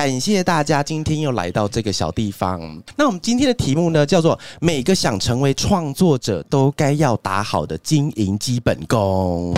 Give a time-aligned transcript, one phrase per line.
[0.00, 2.58] 感谢大家今天又来到这个小地方。
[2.96, 9.54] 那我们今天的题目呢，叫做“每个想成为创作者都该要打好的经营基本功”。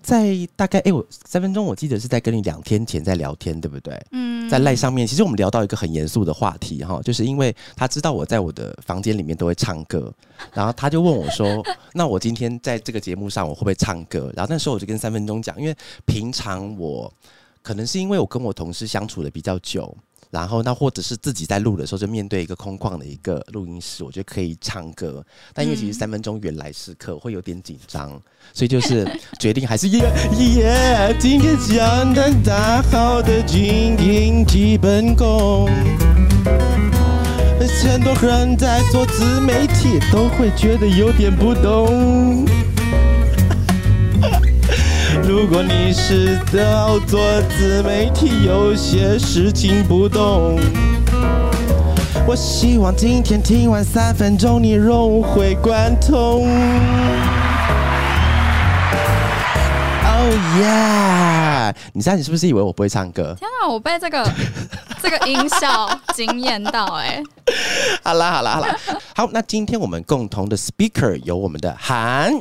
[0.00, 3.94] 在大概哎，我三分钟，我记得是在跟你两天前在聊天，对不对？
[4.12, 10.10] 嗯，在赖上面，其实我们聊到一个很严肃的话题哈，就是因为他知道我在我的房间里面都会唱歌，
[10.54, 11.62] 然后他就问我说
[11.92, 15.76] ：“那我今天在这个节目上，我会不会唱歌？”然后那时候我就跟三分钟讲，因为
[16.06, 17.12] 平常我
[17.62, 19.96] 可能是因为我跟我同事相处的比较久。
[20.30, 25.22] 然后，那或者是自己在录的时候，就面对一个空旷的一个录音室，我觉得可以唱歌。
[25.52, 28.18] 但因为其实三分钟原来时刻会有点紧张，
[28.54, 29.06] 所以就是
[29.38, 31.14] 决定还是耶耶。
[31.20, 35.68] 今天讲的打好的经营基本功，
[37.84, 42.46] 很多人在做自媒体都会觉得有点不懂。
[45.20, 50.58] 如果你是要做自媒体，有些事情不懂。
[52.26, 56.46] 我希望今天听完三分钟，你融会贯通。
[60.04, 61.74] Oh yeah！
[61.92, 63.34] 你现在你是不是以为我不会唱歌？
[63.38, 64.24] 天哪，我被这个
[65.02, 67.22] 这个音效惊艳到哎！
[68.02, 68.76] 好啦好啦好啦，
[69.16, 72.32] 好，那今天我们共同的 speaker 有我们的韩。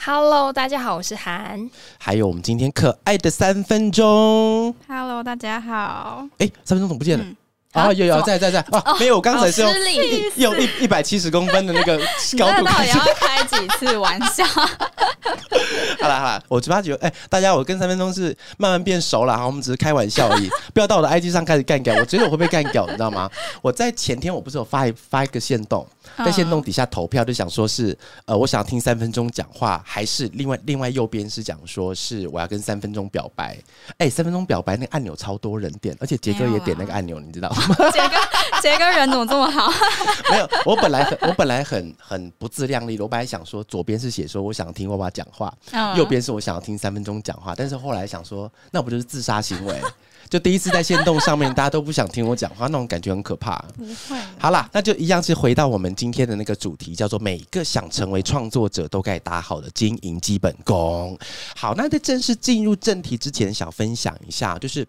[0.00, 1.68] Hello，大家好，我是韩。
[1.98, 4.74] 还有我们今天可爱的三分钟。
[4.86, 6.24] Hello，大家好。
[6.38, 7.24] 哎，三分钟怎么不见了？
[7.72, 9.72] 啊，有有在在在啊，没有，我刚才是用
[10.36, 11.98] 用一一百七十公分的那个
[12.38, 14.44] 高度到底要开几次玩笑？
[16.00, 23.30] 好了好了，我发觉哎，大家我跟三分钟是慢慢变熟了哈，我们只是开玩笑而已， 不要到我的 IG 上开始干掉，我觉得我会被干掉，你知道吗？
[23.60, 25.86] 我在前天我不是有发一发一个线动，
[26.18, 33.58] 在线动底下投票，就想说是呃，我想听三分钟讲话，还是另外另外右边是讲说是我要跟三分钟表白？
[33.98, 37.52] 哎，三分钟表白那个按钮超多人点，而且杰哥也点那个按钮，你知道。
[37.92, 39.70] 杰哥，杰哥人怎么这么好？
[40.30, 42.98] 没有，我本来很，我本来很很不自量力。
[43.00, 45.52] 我本来想说，左边是写说我想听爸爸讲话，
[45.96, 47.54] 右边是我想要听三分钟讲话。
[47.54, 49.80] 但是后来想说，那不就是自杀行为？
[50.28, 53.56] 就第一次在线动上面，大家都不想听我讲话，那种感觉很可怕。
[53.76, 54.20] 不会。
[54.38, 61.18] 好啦，那就一样是回到我们今天的那个主题，叫做每个想成为创作者都该打好的经营基本功。
[61.56, 64.86] 好，那在正式进入正题之前，想分享一下，就是。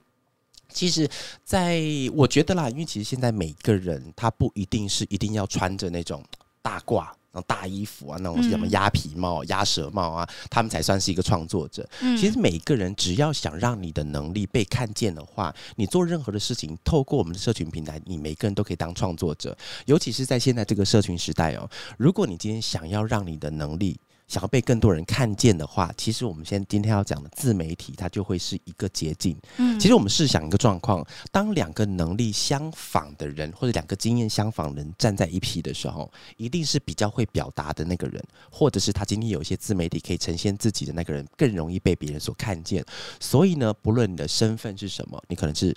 [0.72, 1.10] 其实，
[1.44, 1.82] 在
[2.14, 6.24] 我觉得啦，因为其实现在每个人他不一定是一定要穿着那种
[6.62, 11.88] 大褂、那种大衣服啊，那种什么鸭皮帽、鸭舌帽啊，他们才算是一个创作者。
[12.18, 19.58] 其实每一个人只要想让你的能力被看见的话，你做任何的事情，透过我们的社群平台，你每个人都可以当创作者。
[19.86, 24.00] 尤其是在现在这个社群时代哦，如果你今天想要让你的能力，
[24.30, 29.36] 想要被更多人看见的话，其实我们现在今天要讲的自媒体，它就会是一个捷径。
[29.58, 42.86] 嗯，其实我们试想一个状况：当两个能力相仿的人，或者两个经验相仿的人站在一批的时候，一定是比较会表达的那个人，或者是他今天有一些自媒体可以呈现自己的那个人，更容易被别人所看见。
[43.20, 45.76] 所以呢，不论你的身份是什么，你可能是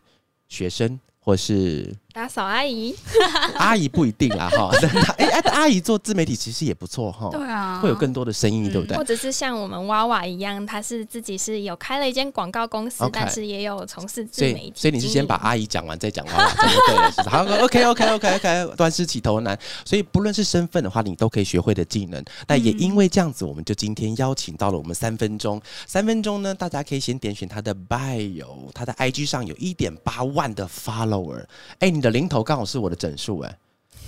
[0.48, 1.00] 学生。
[1.24, 2.94] 或是打扫阿姨，
[3.56, 4.70] 阿姨不一定啦哈。
[5.16, 7.30] 哎哎，阿姨做自媒体其实也不错哈。
[7.32, 8.94] 对啊，会有更多的生意，对不对？
[8.98, 14.72] 或者是像我们娃娃一样，他是自己是有开了一间广告公司，但是也有从事自媒体。
[14.76, 16.54] 所以你是先把阿姨讲完再讲娃娃，
[16.86, 17.30] 对了。
[17.30, 19.58] 好， OK OK OK OK，端师起头难。
[19.86, 22.22] 所以不论是身份的话，你都可以学会的技能。
[22.46, 25.58] 那也因为这样子，我们就今天邀请到了我们三分钟。
[25.86, 31.42] 三分钟呢，大家可以先点选他的 bio，他的 IG 上有一点八万的 follower。
[31.78, 33.58] 哎，你的零头刚好是我的整数哎，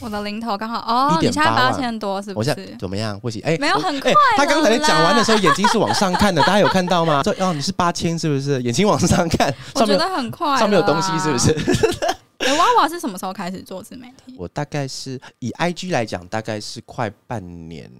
[0.01, 2.55] 我的零头刚好哦，你差八千多是不是？
[2.79, 3.19] 怎么样？
[3.21, 4.13] 不行哎，没有很快。
[4.37, 7.23] 他刚才讲完的时候，眼睛是往上看的， 大家有看到吗？
[7.23, 8.61] 说哦，你是八千是不是？
[8.63, 11.55] 眼睛往上看， 我觉得很快，上面有东西是不是？
[12.59, 14.35] 娃娃是什么时候开始做自媒体？
[14.37, 17.91] 我大概是以 IG 来讲，大概是快半年，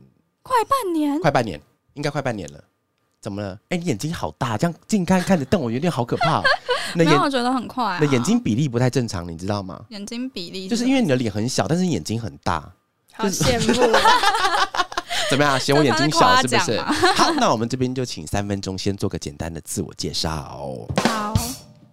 [0.43, 1.59] 快半年，快半年，
[1.95, 2.63] 应该快半年了。
[3.25, 3.59] 怎么了？
[3.71, 6.43] 哎，你眼睛好大，这样近看看着瞪我，有点好可怕。
[6.95, 9.81] 那眼我觉得很快，那眼睛比例不太正常，你知道吗？
[9.89, 12.71] 眼睛比例就是因为你的脸很小，但是眼睛很大，
[13.15, 13.73] 好羡慕。
[15.31, 15.59] 怎么样？
[15.59, 16.79] 嫌我眼睛小是不是？
[17.17, 20.31] 好，那我们这边就请三分钟先做个简单的自我介绍。
[21.03, 21.33] 好，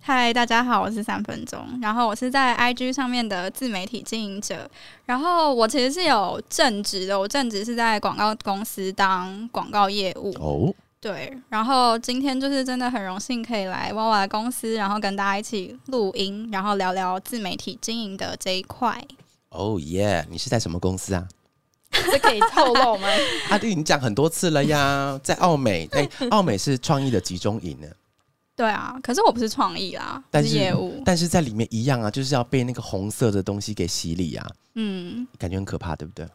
[0.01, 4.69] 嗨，大家好，我是三分钟，然后我是在 IG 上面的自媒体经营者，
[5.05, 10.75] 然后我其实是有正职的，我正职是在广告公司当广告业务哦。
[11.01, 19.03] 对，然后今天就是真的很荣幸可以来娃娃的公司，然后跟大家一起录音，然后聊聊自媒体经营的这一块。
[19.49, 20.23] 哦耶！
[20.29, 21.27] 你是在什么公司啊？
[21.91, 23.07] 这可以透露吗？
[23.49, 27.87] 阿弟，你讲很多次了呀，在奥美，哎，奥美是创意的集中营呢。
[28.55, 31.01] 对啊，可是我不是创意啦，但是是业务。
[31.03, 36.27] 但是在里面一样啊，就是要被那个红色的东西给洗礼啊，嗯，感觉很可怕，对不对？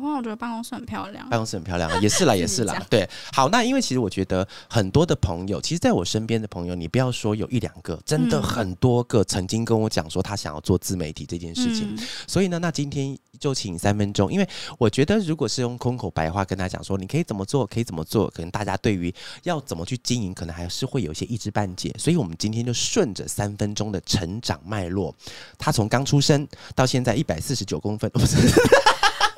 [0.00, 1.28] 我觉得办公室很漂亮。
[1.28, 2.80] 办公室很漂亮啊，也是啦， 也是啦。
[2.88, 11.94] 对，好，那因为其实我觉得很多的朋友，其实在我身边的朋友，你不要说有一两个，真的嗯很多个曾经跟我讲说他想要做自媒体这件事情。
[11.96, 14.48] 嗯 所以呢，那今天就请三分钟，因为
[14.78, 21.94] 我觉得如果是用空口白话跟他讲说，你可以怎么做，可以怎么做，可能大家对于要怎么去经营，可能还是会有一些一知半解。
[21.98, 25.14] 所以我们今天就顺着三分钟的成长脉络，
[25.58, 28.36] 他从刚出生到现在一百四十九公分，不是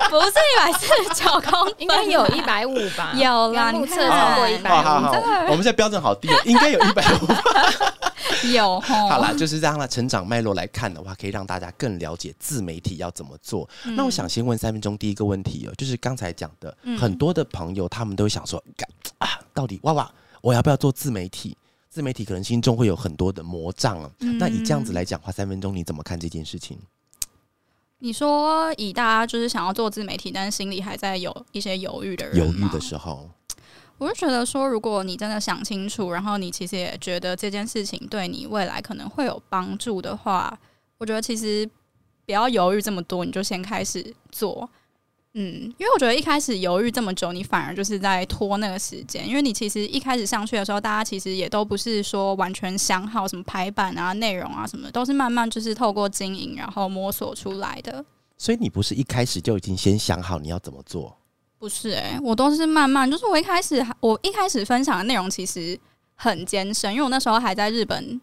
[0.11, 3.13] 不是一百四十九公分，应该有一百五吧？
[3.15, 4.73] 有啦目测超过一百五。
[4.83, 5.11] 好好，
[5.49, 7.27] 我们现在标准好低哦，应该有一百五。
[8.53, 8.79] 有。
[8.79, 13.67] 好啦，就是让它成长脉络来看的话，可以让大家更了解自媒体要怎么做。
[13.85, 18.63] 嗯那我想先问三分钟第一个问题哦，就是刚才讲的，嗯很多的朋友他们都想说，
[19.53, 20.11] 到底哇哇，
[20.41, 21.57] 我要不要做自媒体？
[21.89, 24.09] 自媒体可能心中会有很多的魔障啊。
[24.19, 26.77] 嗯那以这样子来讲话，三分钟你怎么看这件事情？
[27.99, 33.29] 你说以大家就是想要做自媒体，但是心里还在有一些犹豫的人，犹豫的，时候，
[33.97, 40.57] 我就觉得说，如果你真的想清楚，然后你其实也觉得这件事情对你未来可能会有帮助的话，
[40.99, 41.67] 我觉得其实
[42.25, 44.69] 不要犹豫这么多，你就先开始做。
[45.39, 49.27] 嗯，因为我觉得一开始犹豫这么久，你反而就是在拖那个时间。
[49.27, 58.03] 因为你其实一开始上去的时候，大家其实也都不是说完全想好什么排版啊、内容啊什么的，都是慢慢就是透过经营然后摸索出来的。
[58.35, 61.15] 所以你不是一开始就已经先想好你要怎么做？
[61.59, 65.79] 不是诶、我都是慢慢，就是我一开始我一开始分享的内容其实
[66.15, 68.19] 很艰深，因为我那时候还在日本，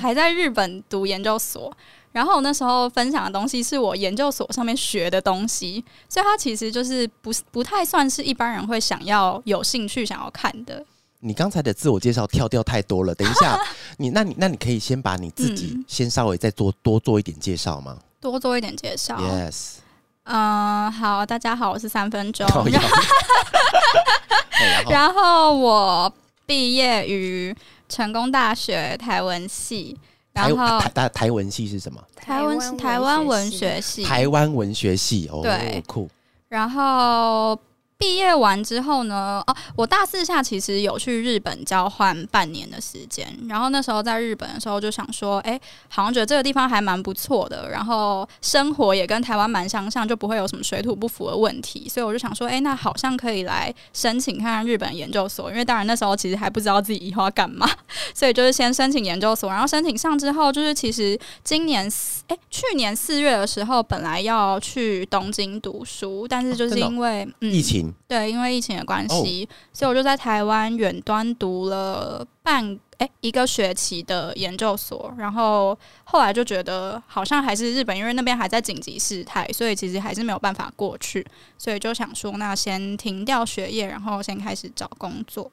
[0.00, 1.72] 还在日本读研究所，
[2.12, 10.84] 然后我那时候分享的东西是我研究所上面学的东西，所以它其实就是不是不太算是一般人会想要有兴趣想要看的。
[11.20, 13.60] 你刚才的自我介绍跳掉太多了，等一下，
[13.98, 19.16] 你那你那你可以先把你自己嗯先稍微再多多做一点介绍吗多做一点介绍。
[19.16, 19.76] ？Yes，
[20.24, 22.46] 嗯、好，大家好，我是三分钟。
[24.88, 26.12] 然后我
[26.46, 27.54] 毕业于
[27.88, 29.98] 成功大学台文系，
[30.38, 32.00] 台台台台文系是什么？
[32.16, 36.08] 台湾是台湾文学系，台湾文学系哦，对酷。
[36.48, 37.58] 然后
[37.98, 57.68] 毕业完之后呢，哦，我大四下其实有去日本交换半年的时间，然后那时候在日本的时候就想说，哎，好像觉得这个地方还蛮不错的，然后生活也跟台湾蛮相像，就不会有什么水土不服的问题，所以我就想说，哎，那好像可以来申请看看日本研究所，因为当然那时候其实还不知道自己以后要干嘛，
[58.14, 67.50] 所以就是先申请研究所，然后申请上之后，就是其实今年四哎去年四月的时候，本来要去东京读书，但是就是因为、嗯。
[67.50, 81.24] 疫情对，因为疫情的关系，所以我就在台湾远端读了半哎、一个学期的研究所，然后后来就觉得好像还是日本，因为那边还在紧急事态，所以其实还是没有办法过去，
[81.56, 85.48] 所以就想说，那先停掉学业，然后先开始找工作。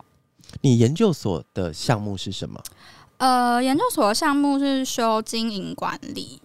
[0.61, 2.59] 你研究所的项目是什么？
[3.17, 6.41] 呃，研究所的项目是修经营管理。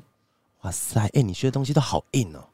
[0.60, 2.49] 哇塞，哎、你学的东西都好硬哦。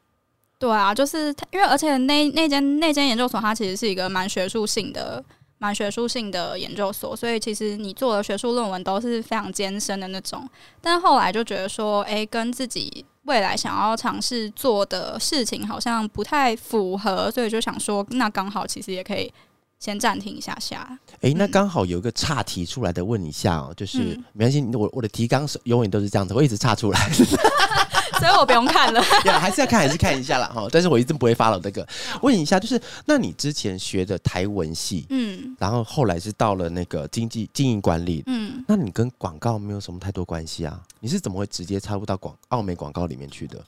[0.59, 5.23] 对啊，就是他因为而且那那间那间研究所，它其实是一个蛮学术性的、
[5.59, 10.49] 蛮学术性的研究所，所以其实你做的学术论文都是非常艰深的那种。
[10.81, 19.31] 但后来就觉得说，哎、跟自己未来想要尝试做的事情好像不太符合，所以就想说，那刚好其实也可以
[19.79, 20.97] 先暂停一下下。
[21.21, 26.99] 哎、那嗯刚好有一个岔题出来的问一下哦，就是、嗯没关系，我我的提纲是永远都是这样子，我一直岔出来，
[28.19, 29.01] 所以我不用看了。
[29.25, 30.67] 呀还是要看还是看一下啦哈。
[30.71, 31.87] 但是我一直不会发了这个。
[32.21, 40.81] 问一下，就是那你之前学的台文系，嗯然后后来是到了那个经济经营管理，嗯，那你跟广告没有什么太多关系啊？
[40.99, 43.63] 你是怎么会直接插入到广澳美广告里面去的？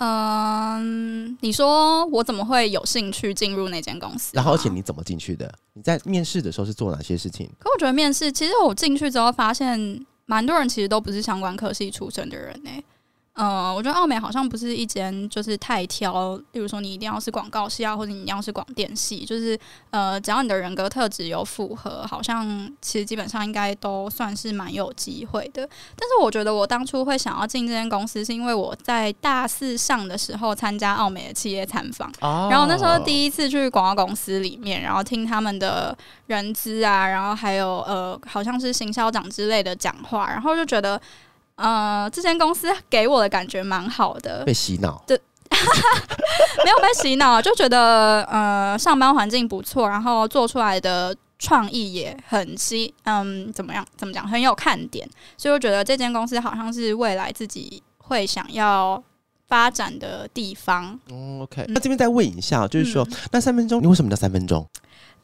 [0.00, 4.30] 嗯，你说我怎么会有兴趣进入那间公司？
[4.32, 5.52] 然后而且你怎么进去的？
[5.72, 7.50] 你在面试的时候是做哪些事情？
[7.58, 12.70] 可我觉得面试，其实我进去之后发现，蛮多人其实都不是相关科系出身的人呢、
[13.40, 19.56] 嗯，我觉得奥美好像不是一间就是太挑，例如说你一定要是广告系啊，或者你一定要是广电系，就是
[19.90, 25.62] 呃，只要你的人格特质有符合，好像其实基本上应该都算是蛮有机会的。
[25.94, 32.12] 但是我觉得我当初会想要进这间公司，是因为我在大四上的时候参加奥美的企业参访。
[32.20, 41.00] 哦然后那时候第一次去广告公司里面，然后听他们的人资啊，然后还有呃，好像是行销长之类的讲话，然后就觉得，
[41.58, 53.84] 呃，这间公司给我的感觉蛮好的，被洗脑， 没有被洗脑，就觉得呃，上班环境不错，然后做出来的创意也很新，嗯，怎么样？
[53.96, 54.26] 怎么讲？
[54.26, 59.02] 很有看点，所以我觉得这间公司好像是未来自己会想要
[59.48, 60.98] 发展的地方。
[61.10, 61.64] 嗯，OK。
[61.68, 64.64] 那这边再问一下，就是说，那三分钟，你为什么叫三分钟？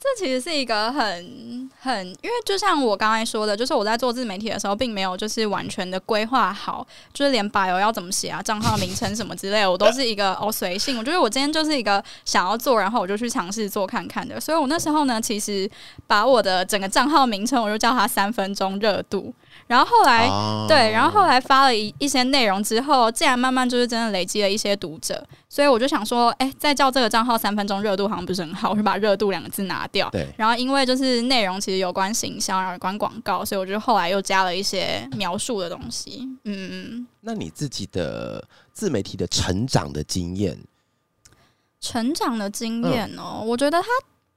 [0.04, 10.98] 这其实是一个很很，因为就像我刚才说的，就是我在做自媒体的时候，并没有就是完全的规划好，就是连 bio 要怎么写啊，账号名称什么之类，我都是一个哦随性。
[10.98, 14.38] 我觉得我今天就是一个想要做，然后我就去尝试做看看的。
[14.38, 15.68] 所以我那时候呢，其实
[16.06, 19.32] 把我的整个账号名称，我就叫它三分钟热度。
[19.66, 20.28] 然后后来，
[20.68, 30.08] 对，然后后来发了一一些内容之后，竟然慢慢就是真的累积了一些读者，所以我就想说，哎，再叫这个账号三分钟热度好像不是很好，我就把热度两个字拿掉。
[30.10, 30.28] 对。
[30.36, 36.28] 然后因为就是内容其实有关行销，有关广告，所以我就后来又加了一些描述的东西。
[36.44, 37.06] 嗯。
[37.22, 40.58] 那你自己的自媒体的成长的经验？
[41.80, 43.88] 成长的经验哦，我觉得它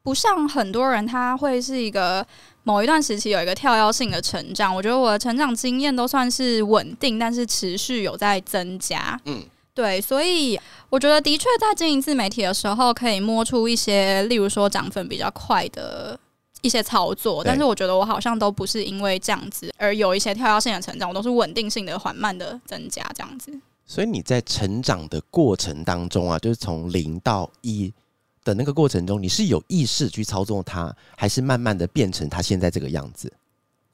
[0.08, 2.26] 不像很多人，他会是一个。
[2.64, 9.18] 某一段时期有一个跳跃性的成长，我觉得我的成长经验都算是稳定，但是持续有在增加。
[9.24, 9.42] 嗯，
[9.74, 10.60] 对，所以
[10.90, 16.20] 我觉得的确在经营自媒体的时候，可以摸出一些，例如说涨粉比较快的
[16.62, 23.58] 一些操作，但是我觉得我好像都不是因为这样子而有一些跳跃性的成长，我都是稳定性的缓慢的增加这样子。
[23.86, 27.94] 所以你在成长的过程当中啊，就是从零到一。
[28.48, 33.32] 的那个过程中，你是有意识去操纵它，还是慢慢的变成它现在这个样子？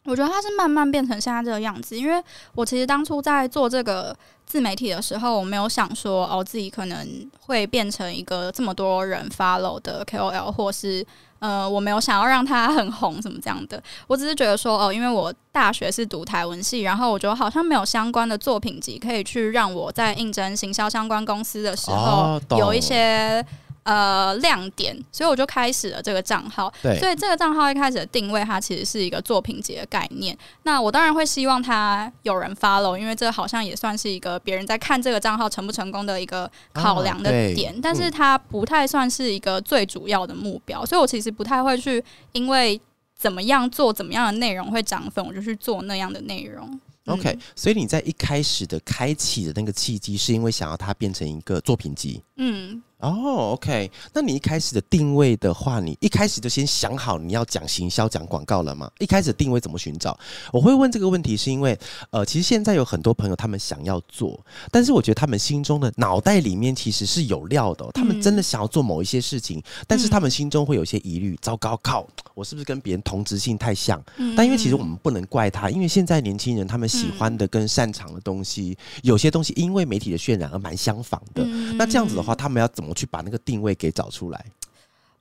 [0.06, 2.22] 我觉得它是慢慢变成现在这个样子，因为
[2.54, 7.08] 我其实当初在做这个自媒体的时候，我没有想说哦，自己可能
[7.40, 11.06] 会变成一个这么多人 follow 的 KOL，或是
[11.40, 13.82] 呃，我没有想要让它很红什么这样的。
[14.06, 23.44] 我只是觉得说哦，因为我大学是读台文系，然后我觉得好像没有相关的作品集可以去让我在应征行销相关公司的时候有一些。
[23.84, 26.74] 呃，亮点，所以我就开始了这个账号。
[26.82, 30.38] 对，所以这个账号一开始的定位，它其实是一个作品集的概念。
[30.64, 37.78] 那我当然会希望它有人 follow，因为这好像也算是一个别人在看这个账号成不成功的一个考量的点。
[37.82, 42.80] 但是它不太算是一个最主要的目标，所以我其实不太会去因为
[43.18, 46.80] 怎么样做怎么样的内容会涨粉，我就去做那样的内容。
[47.08, 52.24] OK，所以你在一开始的开启的那个契机，是因为想要它变成一个作品集。
[52.38, 52.82] 嗯。
[53.04, 58.90] 哦，OK，那你一开始的定位的话，你一开始就先想好你要讲行销、讲广告了吗？
[58.98, 60.18] 一开始定位怎么寻找？
[60.54, 61.78] 我会问这个问题，是因为
[62.12, 64.40] 呃，其实现在有很多朋友他们想要做，
[64.72, 71.38] 但是我觉得他们心中的脑袋里面其实是有料的，他们真的想要做某一些事情，但是他们心中会有一些疑虑。
[71.42, 74.02] 糟糕，靠，我是不是跟别人同质性太像？
[74.38, 81.44] 但因为其实我们不能怪他，因为现在年轻人他们喜欢的跟擅长的东西，有些东西因为媒体的渲染而蛮相仿的。
[81.76, 82.93] 那这样子的话，他们要怎么？
[82.94, 84.46] 去把那个定位给找出来，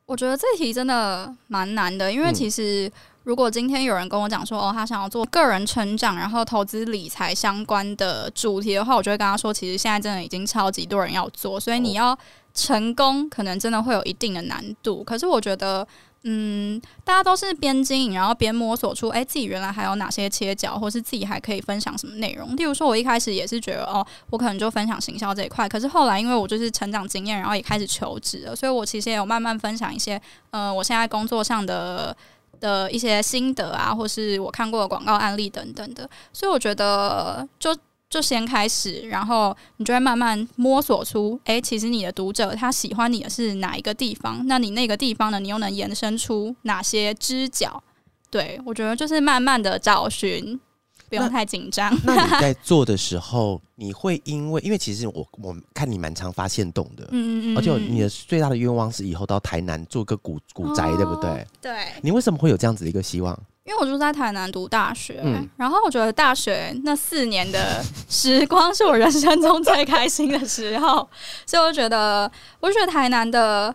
[0.06, 2.90] 我觉得这题真的蛮难的，因为其实
[3.24, 12.18] 如果今天有人跟我讲说，哦，他想要做个人成长，然后投资理财相关的主题的话，我就会跟他说，其实现在真的已经超级多人要做，所以你要
[12.54, 15.02] 成功，可能真的会有一定的难度。
[15.04, 15.86] 可是我觉得。
[16.24, 22.56] 嗯，大家都是边经营，然后边摸索出，哎，自己原来还有哪些切角，或是自己还可以分享什么内容。
[22.56, 25.68] 例如说，我一开始也是觉得，哦，我可能就分享行销这一块。
[25.68, 32.16] 可是后来，因为我就是成长经验，然后也开始求职了，所以我其实也有慢慢分享一些，呃，我现在工作上的
[32.60, 36.08] 的一些心得啊，或是我看过的广告案例等等的。
[36.32, 37.76] 所以我觉得，就。
[38.12, 44.46] 就先开始，然后你就会慢慢摸索出，哎，其实你的读者他喜欢你的是哪一个地方？
[44.46, 45.40] 那你那个地方呢？
[45.40, 47.82] 你又能延伸出哪些知角？
[48.30, 50.60] 对我觉得就是慢慢的找寻，
[51.18, 51.94] 不用太紧张。
[52.04, 61.46] 那你在 做的时候，你会因为因为其实我我看你蛮常发现动的，嗯嗯嗯，而且你的最大的愿望是以后到台南做个古古宅，对不对？
[61.60, 61.72] 对。
[62.02, 63.38] 你为什么会有这样子的一个希望？
[63.64, 71.08] 因为我就在台南读大学，嗯然后我觉得大学那四年的时光是我人生中最开心的时候，
[71.46, 73.72] 所以我觉得，我觉得台南的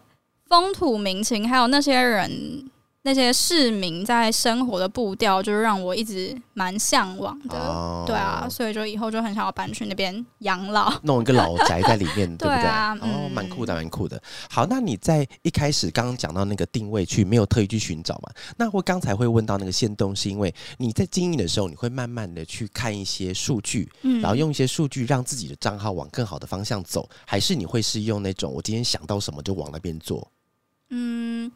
[0.48, 2.70] 风土民情，还有那些人。
[3.08, 8.04] 那些市民在生活的步调，就是让我一直蛮向往的。
[8.06, 12.66] 对啊，所以就以后就很想要搬去那边养老， 弄一个老宅在里面， 对不对？
[12.68, 14.22] 哦，蛮酷的，蛮酷的。
[14.50, 18.30] 好，那你在一开始刚刚讲到那个定位去，没有特意去寻找嘛？
[18.58, 23.90] 那我刚才会问到那个线动，是因为你在经营的时候，你会慢慢的去看一些数据，
[24.22, 30.30] 然后用一些数据让自己的账号往更好的方向走，还是你会是用那种我今天想到什么就往那边做？
[30.90, 31.50] 嗯。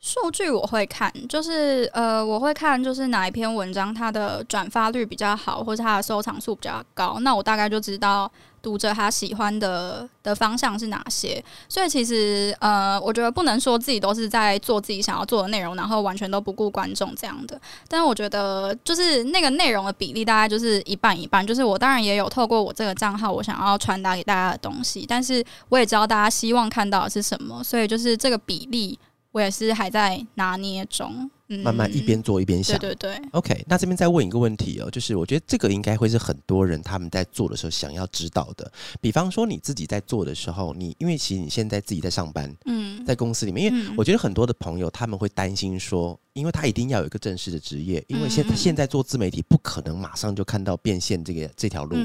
[0.00, 8.30] 数据我会看，就是呃，我会看就是哪一篇文章它的转发率比较好，或者它的收藏数比较高，那我大概就知道
[8.62, 11.44] 读者他喜欢的的方向是哪些。
[11.68, 17.60] 所以其实呃，我觉得不能说自己都是在做自己想要做的内容，然后完全都不顾观众这样的。
[17.86, 21.46] 但是我觉得就是那个内容的比例大概就是一半一半。
[21.46, 28.98] 就是我当然也有透过我这个账号，我想要传达给大家的东西，但是我也知道大家希望看到的是什么，所以就是这个比例。
[29.32, 31.30] 我也是还在拿捏中，
[31.62, 32.76] 慢慢一边做一边想。
[32.78, 33.64] 对对对，OK。
[33.68, 38.70] 那这边再问一个问题哦，就是我觉得这个应该会是很多人他们在做的时候想要知道的。
[39.00, 51.96] 比方说你自己在做的时候，你因为其实你现在自己在上班，嗯，在公司里面，因为我觉得很多的朋友他们会担心说，因为他一定要有一个正式的职业，因为现现在做自媒体不可能马上就看到变现这个这条路。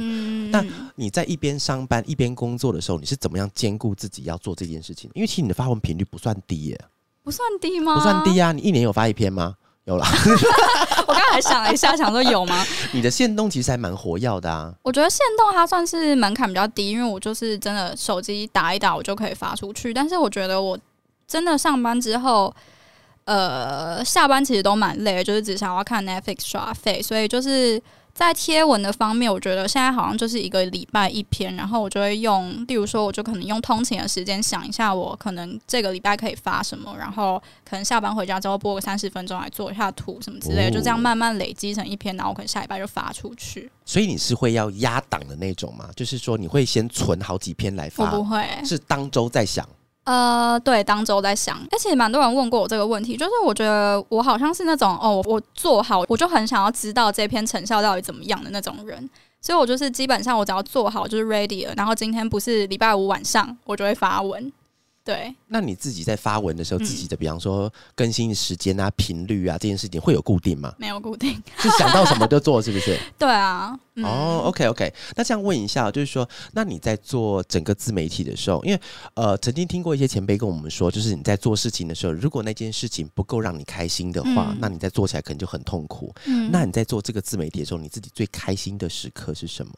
[0.51, 0.63] 那
[0.95, 5.09] 你在一边上班一边工作的时候，你是怎么样兼顾自己要做这件事情？
[5.15, 6.79] 因为其实你的发文频率不算低耶。
[7.25, 7.95] 不算低吗？
[7.95, 8.51] 不算低啊！
[8.51, 9.55] 你一年有发一篇吗？
[9.85, 10.05] 有了。
[11.07, 12.63] 我刚才想了一下，想说有吗？
[12.93, 14.71] 你的限动其实还蛮活跃的啊。
[14.83, 19.91] 我觉得限动它算是门槛比较低，因为我就是真的手机打一打，我就可以发出去。
[19.91, 20.77] 但是我觉得我
[21.27, 22.53] 真的上班之后，
[23.25, 27.81] 呃，下班其实都蛮累，就是只想要看 Netflix 刷费，所以就是。
[28.15, 37.37] 在贴文的方面，我觉得现在好像就是一个礼拜一篇，然后我就会用，例如说，我就可能用通勤的时间想一下，我可能这个礼拜可以发什么，然后
[37.69, 43.69] 可能下班回家之后播个三十分钟来做一下图什么之类，就这样慢慢累积成一篇，然后我可能下礼拜就发出去。
[43.83, 45.89] 所以你是会要压档的那种吗？
[45.93, 48.05] 就是说你会先存好几篇来发？
[48.05, 49.67] 我不会，是当周在想。
[50.05, 59.09] 呃，对，当周在想，而且蛮多人问过我这个问题，就是我觉得我好像是那种哦，我做好我就很想要知道这篇成效到底怎么样的那种人，
[59.41, 64.53] 所以我就是基本上我只要做好就是 ready 了，然后今天不是礼拜五晚上，我就会发文。
[65.05, 70.73] 对，那你自己在发文的时候，自己的比方说更新时间啊、频率啊这件事情会有固定吗？
[70.79, 72.99] 没有固定，是想到什么就做，是不是？
[73.19, 73.79] 对啊。
[74.03, 78.81] 哦，OK OK，那这样问一下，就是说，那你在做整个自媒体的时候，因为
[79.13, 86.11] 呃，曾经听过一些前辈跟我们说，就是你在做事情的时候，如果那件事情不够让你开心的话，那你在做起来可能就很痛苦。
[86.25, 89.71] 嗯，那你在做这个自媒体的时候，你自己最开心的时刻是什么？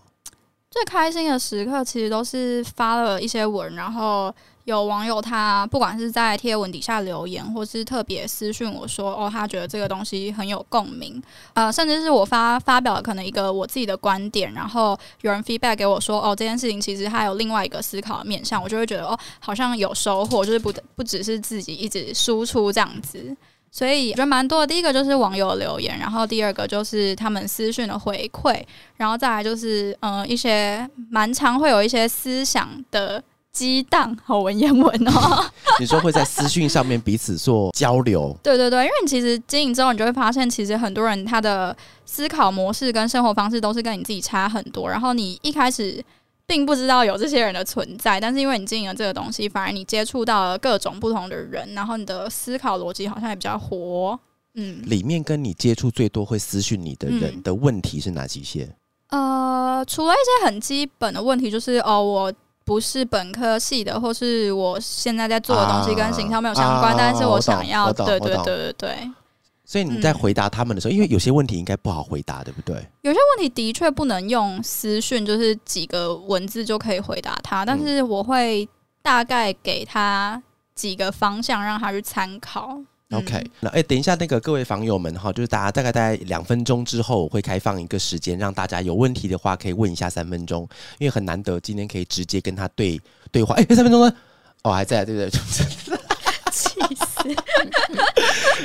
[0.71, 4.33] 最开心的时刻其实都是发了一些文，然后。
[4.67, 23.33] 有网友他不管是在贴文底下留言，或是特别私讯我说，哦，他觉得这个东西很有共鸣，呃，甚至是我发发表了可能一个我自己的观点，然后有人 feedback 给我说，哦，这件事情其实还有另外一个思考的面向，我就会觉得哦，好像有收获，就是不不只是自己一直输出这样子，
[23.71, 24.67] 所以我觉得蛮多的。
[24.67, 28.61] 第一个就是网友留言，然后第二个就是他们私讯的回馈，
[28.97, 33.23] 然后再来就是嗯一些蛮常会有一些思想的。
[33.57, 35.43] 激荡，好文言文哦。
[35.81, 38.37] 你说会在私讯上面彼此做交流？
[38.43, 44.87] 对对对，因为你其实经营之后，你就会发现，其实很多人他的思考模式跟生活方式都是跟你自己差很多。
[44.87, 46.03] 然后你一开始
[46.45, 54.19] 并不知道有这些人的存在，但是因为你经营了这个东西，反而你接触到了各种不同的人，然后你的思考逻辑好像也比较活。
[54.53, 58.69] 嗯，里面跟你接触最多会私讯你的人的问题是哪几些？
[59.09, 62.31] 呃，除了一些很基本的问题，就是哦，我。
[62.67, 69.11] 不是本科系的，或是我现在在做的东西跟形象没有相关，但是我想要，对对对对对。
[69.63, 72.75] 所以你在回答他们的时候，因为有些问题应该不好回答，对不对？
[73.03, 78.67] 有些问题的确不能用私讯，就是几个文字就可以回答他，但是我会
[79.01, 80.43] 大概给他
[80.75, 82.77] 几个方向，让他去参考。
[83.11, 90.67] OK，那哎，等一下，那个各位房友们哈，就是大家大概在两分钟之后会开放一个时间，让大家有问题的话可以问一下三分钟，
[90.99, 92.99] 因为很难得今天可以直接跟他对
[93.31, 93.55] 对话。
[93.55, 94.13] 哎，三分钟呢？
[94.63, 95.97] 哦，还在，对不对？
[96.57, 97.35] 气死！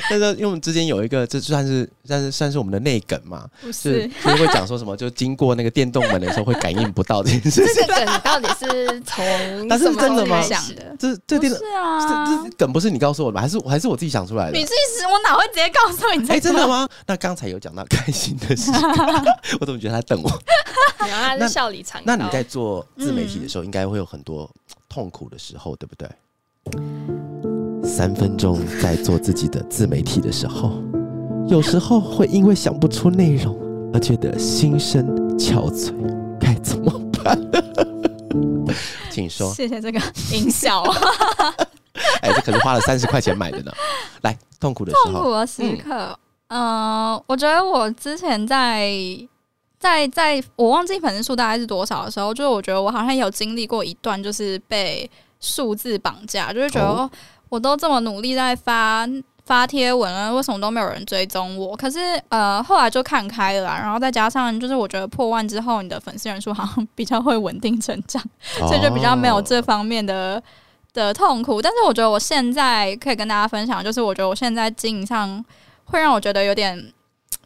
[0.09, 4.07] 但是因为我们之间有一个，这算是算是算是我们的内梗嘛，不是？
[4.23, 7.65] 就是会讲说什么，就经过那个电动门的时候会感应不到这件事。
[7.73, 9.23] 这个梗到底是从？
[9.69, 10.41] 但是真的吗？
[10.41, 14.57] 想的，这这电是啊，这这梗不是你告诉我的，还是还是我自己想出来的？
[14.57, 16.27] 你自己我哪会直接告诉你？
[16.29, 16.87] 哎，真的吗？
[17.05, 18.71] 那刚才有讲到开心的事，
[19.59, 20.29] 我怎么觉得他等我？
[21.05, 22.01] 然后他是笑里藏。
[22.05, 24.49] 那你在做自媒体的时候，应该会有很多
[24.87, 26.09] 痛苦的时候，对不对？
[27.83, 30.71] 三分钟在做自己的自媒体的时候，
[31.47, 33.55] 有时候会因为想不出内容
[33.93, 35.05] 而觉得心生
[35.37, 35.93] 憔悴，
[36.39, 36.91] 该怎么
[37.23, 37.37] 办？
[39.11, 39.53] 请说。
[39.53, 39.99] 谢谢这个
[40.31, 40.81] 音效。
[42.21, 43.71] 哎，这可是花了三十块钱买的呢。
[44.21, 46.17] 来，痛苦的时候，痛苦的时刻。
[46.47, 48.97] 嗯，我觉得我之前在
[49.77, 57.09] 在在我忘记粉丝数大概是多少的时候，就是我觉得我好像有经历过一段，就是被数字绑架，就是觉得。
[57.53, 59.07] 我都这么努力在发
[59.45, 61.77] 发贴文了，为什么都没有人追踪我？
[61.77, 68.19] 可是呃，后来就看开了，然后再加上就是我觉得破万之后，你的粉丝人数好像比较会稳定成长，
[68.67, 70.41] 所以就比较没有这方面的
[70.93, 71.61] 的痛苦。
[71.61, 75.45] 但是我觉得我现在可以跟大家分享，就是我觉得我现在经营上
[75.85, 76.91] 会让我觉得有点。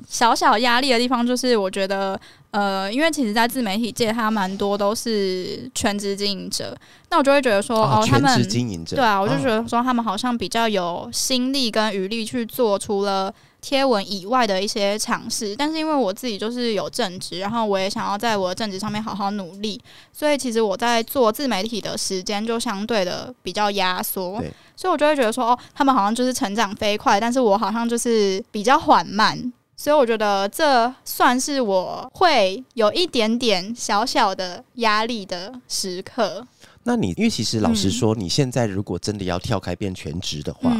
[0.07, 2.19] 小小压力的地方就是，我觉得，
[2.51, 6.77] 呃，因为其实，在自媒体界，他蛮多都是全职经营者，
[7.09, 15.55] 那我就会觉得说，哦，他们经营者，对啊，我就觉得说，他们好像比较有心力跟余力去做除了贴文以外的一些尝试。
[15.55, 19.81] 但是因为我自己就是有正职，然后我也想要在我的正职上面好好努力，
[20.13, 24.41] 所以其实我在做自媒体的时间就相对的比较压缩，
[24.75, 29.51] 所以我就会觉得说，哦，他们好像就是成长飞快，但是我好像就是比较缓慢。
[29.79, 36.45] 所以我觉得这算是我会有一点点小小的压力的时刻。
[36.83, 40.75] 那你因为其实老实说，你现在如果真的要跳开变全职的话，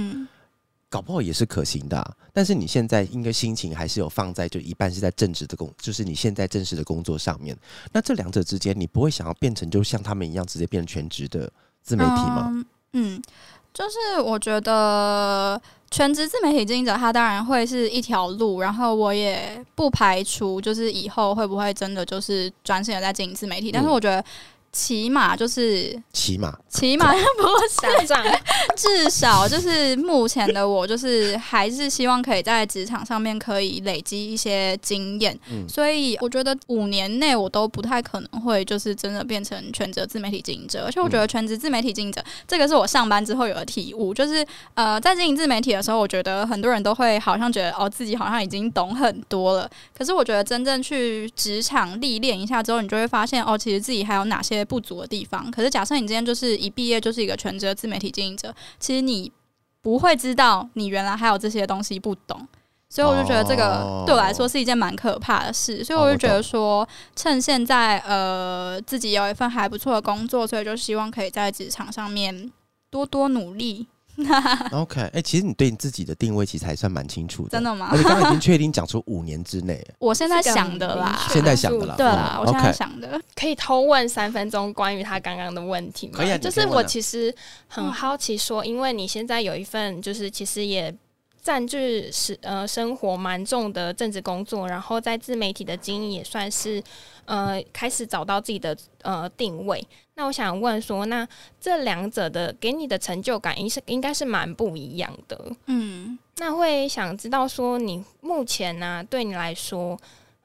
[0.90, 2.18] 搞不好也是可行的。
[2.34, 7.56] 但是你现在应该心情还是有放在就一半是在正职的工，就是你现在正式的工作上面。
[7.92, 11.52] 那这两者之间，你不会想要变成就像他们一样直接变成全职的
[11.84, 12.66] 自媒体吗？
[12.94, 13.22] 嗯，
[13.78, 15.62] 就是我觉得。
[15.90, 24.22] 全职自媒体经营者，他当然会是一条路，然后我也不排除，就是以后会不会真的就是专心的在经营自媒体，但是我觉得。
[24.78, 27.12] 起码就是起码，起码
[27.42, 27.98] 不是
[28.76, 35.36] 至少就是目前的我，就是还是希望可以在职场上面可以累积一些经验。
[35.50, 40.86] 嗯，所以我觉得五年内我都不太可能会就是真的变成全职自媒体经营者。
[40.86, 49.68] 而且我觉得全职自媒体经营者这个是我上班之后有的体悟，就是呃，在经营自媒体的时候，我觉得很多人都会好像觉得哦自己好像已经懂很多了。
[49.98, 54.67] 可是我觉得真正去职场历练一下之后，你就会发现哦，其实自己还有哪些。
[54.68, 59.32] 不足的地方，可是假设你今天就是一毕业就是一个全职的自媒体经营者，其实你
[59.82, 62.48] 不会知道你原来还有这些东西不懂，
[62.90, 72.52] 所以我就觉得这个对我来说是一件蛮可怕的事，所以我就觉得说，趁现在呃自己有一份还不错的工作，所以就希望可以在职场上面
[72.90, 73.88] 多多努力。
[74.72, 77.90] OK，哎，其实你对你自己的定位其实还算蛮清楚的，真的吗？
[77.92, 86.14] 而且刚刚已经确定讲出五年之内， 我现在想的啦，现在想的啦，对啦，我现在想的，可以偷问三分钟关于他刚刚的问题吗？
[86.18, 87.34] 可以，就是我其实
[87.68, 90.94] 很好奇，说因为你现在有一份就是其实也
[91.48, 96.84] 占据是呃生活蛮重的政治工作，然后在自媒体的经营也算是
[97.24, 99.82] 呃开始找到自己的呃定位。
[100.16, 101.26] 那我想问说，那
[101.58, 105.40] 这两者的给你的成就感，应是应该是蛮不一样的。
[105.68, 109.98] 嗯，那会想知道说，你目前呢，对你来说，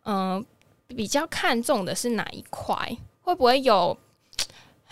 [0.05, 0.47] 嗯，
[0.87, 2.97] 比较看重的是哪一块？
[3.23, 3.99] 会不会有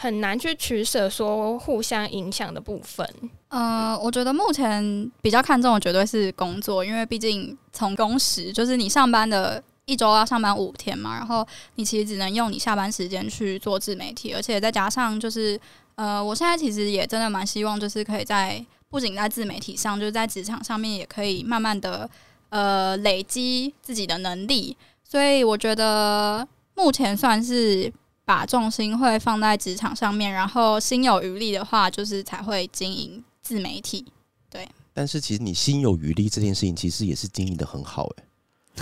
[0.00, 3.06] 很难去取舍，说互相影响的部分？
[3.48, 9.62] 呃，我觉得目前比较看重的绝对是工作，因为毕竟从工时就是你上班的。
[9.86, 15.58] 一周要上班五天嘛，然后你其实只能用你下班时间去做自媒体，而且再加上就是，
[15.96, 22.08] 呃，我现在其实也真的蛮希望，就是可以在不仅在自媒体上，就是在职场上面也可以慢慢的
[22.50, 27.92] 呃累积自己的能力，所以我觉得目前算是
[28.30, 34.06] 把重心会放在职场上面，然后心有余力的话，就是才会经营自媒体。
[34.48, 38.22] 对，但是其实你心有余力这件事情，其实也是经营的很好，诶。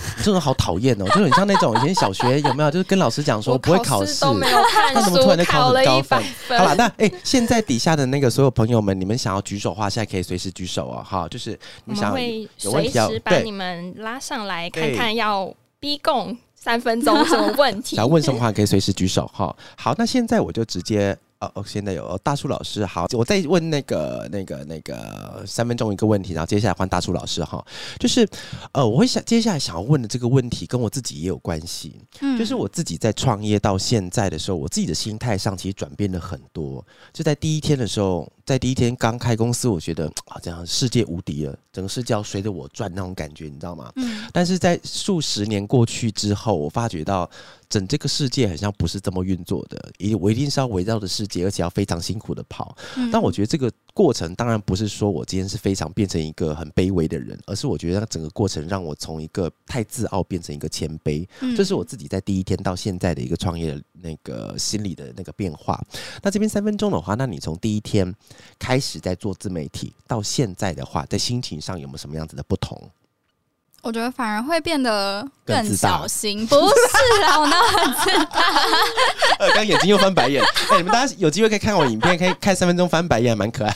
[0.23, 4.23] 真的好讨厌哦，就很像那种以前小学有没有，就是跟老师讲说不会考试，
[4.93, 6.23] 他怎么突然就考很高分？
[6.49, 11.03] 好了，那哎，现在底下的那个所有朋友们，你们想要举手的话，现在可以随时举手哦。
[11.03, 12.11] 哈，就是你想
[12.61, 17.95] 有问题要把你们拉上来看看，要逼供三分钟 什么问题？
[17.95, 19.55] 想问什么话可以随时举手哈。
[19.77, 21.17] 好，那现在我就直接。
[21.39, 27.65] 哦哦，现在有大树老师，好，我再问那个那个那个三分钟一个问题，然后接下来换大树老师哈，
[27.97, 28.27] 就是
[28.73, 38.29] 呃，我会想接下来想要问的这个问题跟我自己也有关系，嗯，就是我自己在创业到现在的时候，我自己的心态上其实转变了很多，就在第一天的时候。
[38.49, 43.91] 在第一天刚开公司，我觉得啊， 这样世界无敌了，整个世界要随着我转那种感觉，你知道吗？
[43.95, 44.27] 嗯。
[44.33, 47.29] 但是在数十年过去之后，我发觉到
[47.69, 52.75] 整这个世界好像不是这么运作的，一我一定是要围绕着世界，而且要非常辛苦的跑。
[52.97, 53.11] 嗯。
[53.11, 61.23] 但我觉得这个过程当然不是说我今天是非常变成一个很卑微的人，而是我觉得整个过程让我从一个太自傲变成一个谦卑。
[61.41, 61.55] 嗯。
[61.55, 65.79] 这是我自己在第一天到现在的一个创业的那个心理的那个变化。
[66.23, 68.11] 那这边三分钟的话，那你从第一天。
[68.57, 72.77] 开始在做自媒体，到现在的话，在心情上有没有什么样子的不同？
[73.81, 76.45] 我觉得反而会变得更小心。
[76.45, 78.43] 不是啊，我那很自大。
[79.39, 80.43] 呃，刚眼睛又翻白眼。
[80.69, 83.73] 哎，你们大家有机会可以看我影片，可以看三分钟翻白眼，蛮可爱。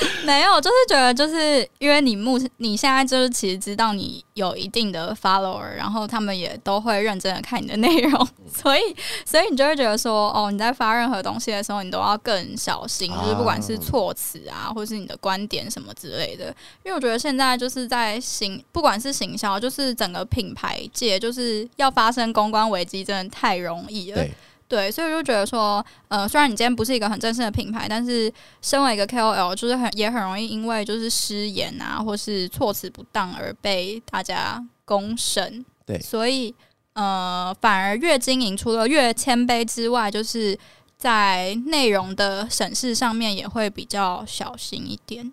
[0.24, 8.80] 没有，就是觉得，就是因为你目你现在就是其实知道你有一定的 follower，然后他们也都会认真的看你的内容，所以
[9.24, 16.46] 所以你就会觉得说，哦，你在发任何东西的时候，你都要更小心， 就是不管是措辞啊，或是你的观点什么之类的。
[16.84, 24.16] 因为我觉得现在就是在行，不管是行销，就是整个品牌界，就是要发生公关危机，真的太容易了。
[24.16, 24.32] 对，
[24.68, 35.64] 所以我就觉得说，呃，虽然你今天不是一个很正式的品牌，但是身为一个 KOL，就是很也很容易因为就是失言啊，或是措辞不当而被大家公审。
[35.84, 36.54] 对，所以
[36.94, 40.58] 呃，反而越经营，除了越谦卑之外，就是
[40.98, 45.32] 在内容的审视上面也会比较小心一点。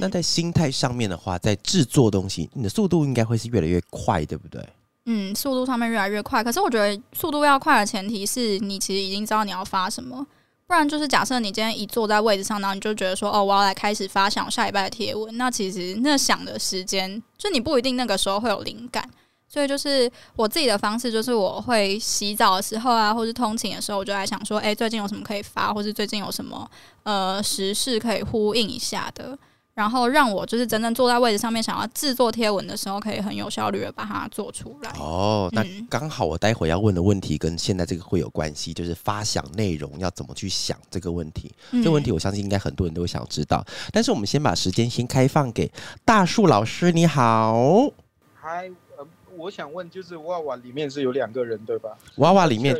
[0.00, 4.66] 那在心态上面的话，在制作东西，你的速度应该会是越来越快，对不对？
[5.06, 10.26] 嗯，速度上面越来越快，可是我觉得速度要快的前提是你其实已经知道你要发什么，
[10.66, 19.06] 不然就是假设你今天一坐在位置上，然后你就觉得说哦，我要来开始发想下礼拜的贴文，那其实那想的时间就你不一定那个时候会有灵感，
[19.46, 26.66] 所以就是我自己的方式就是我会洗澡的时候啊，或是通勤的时候，我就在想说，哎，最近有什么可以发，或是最近有什么
[27.02, 29.38] 呃时事可以呼应一下的。
[29.74, 34.90] 然后让我就是真正坐在位置上面，想要制作贴文的时候，可以很有效率的把它做出来。
[35.00, 41.52] 哦，那刚好我待会要问的问题跟现在这个会有关系，就是发想内容要怎么去想这个问题。
[41.72, 43.64] 这个问题我相信应该很多人都想知道。
[43.90, 45.68] 但是我们先把时间先开放给
[46.04, 47.90] 大树老师，你好。
[48.34, 49.04] 嗨，呃，
[49.36, 51.90] 我想问，就是娃娃里面是有两个人对吧？
[52.18, 52.76] 娃娃里面，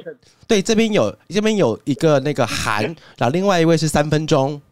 [0.47, 2.85] 对，这边有这边有一个那个韩，
[3.17, 4.63] 然后另外一位是三分钟。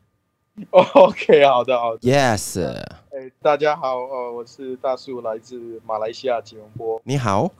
[0.70, 2.60] OK，好的，好的，Yes。
[2.60, 7.00] 哎，大家好，呃，我是大树，来自马来西亚吉隆坡。
[7.04, 7.50] 你好。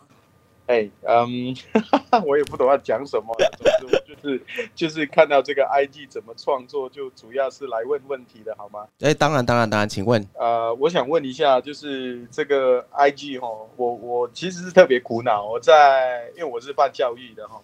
[0.66, 1.56] 哎，嗯，
[2.26, 3.34] 我也不懂要讲什么，
[3.80, 4.42] 总之我就是
[4.74, 8.86] 就是看到这个 IG 怎么创作，就主要是来问问题的，好吗？
[9.00, 10.22] 哎，当然，当然，当然，请问。
[10.34, 17.58] 呃，我想问一下，就是这个 IG 哈，我我其实是特别苦恼，我在因为我是办教育的哈。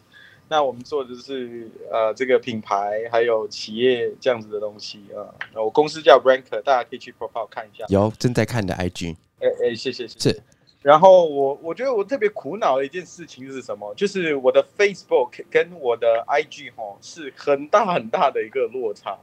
[0.48, 7.84] 那我们做的是呃这个品牌还有企业这样子的东西啊，我公司叫 Ranker，大家可以去 profile 看一下。
[7.88, 9.14] 有正在看的 IG。
[9.40, 10.30] 哎哎，谢谢谢谢。
[10.30, 10.42] 是。
[10.80, 13.94] 然后我我觉得我特别苦恼的一件事情是什么？
[13.94, 19.18] 就是我的 Facebook 跟我的 IG 哈是很大很大的一个落差。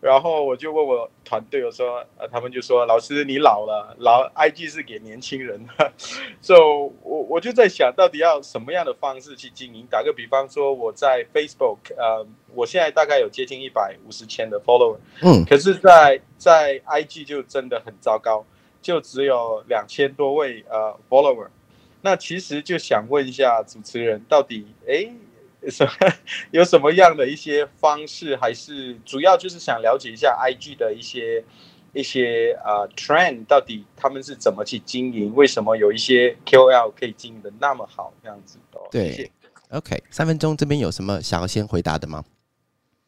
[0.00, 5.92] 然后我就问我团队，我说，呃，他们就说，老师你老了，老 IG 是给年轻人的，
[6.40, 6.90] 所以，我
[7.30, 9.86] 我就在想到底要什么样的方式去经营。
[9.88, 18.44] 打个比方说，我在 Facebook，呃，我现在大概有接近一百五十千的 follower，嗯，可是，在在 IG 就真的很糟糕，
[18.82, 21.46] 就只有两千多位呃 follower。
[22.02, 25.12] 那其实就想问一下主持人，到底，哎？
[25.68, 25.92] 什么
[26.52, 31.44] 有什么样的一些方式，还是主要就是想了解一下 IG 的一些
[31.92, 35.34] 一些呃 trend，到底他们是怎么去经营？
[35.34, 38.12] 为什么有一些 KOL 可以经营的那么好？
[38.22, 38.86] 这样子哦。
[38.90, 39.30] 对
[39.70, 42.24] ，OK，三分钟这边有什么想要先回答的吗？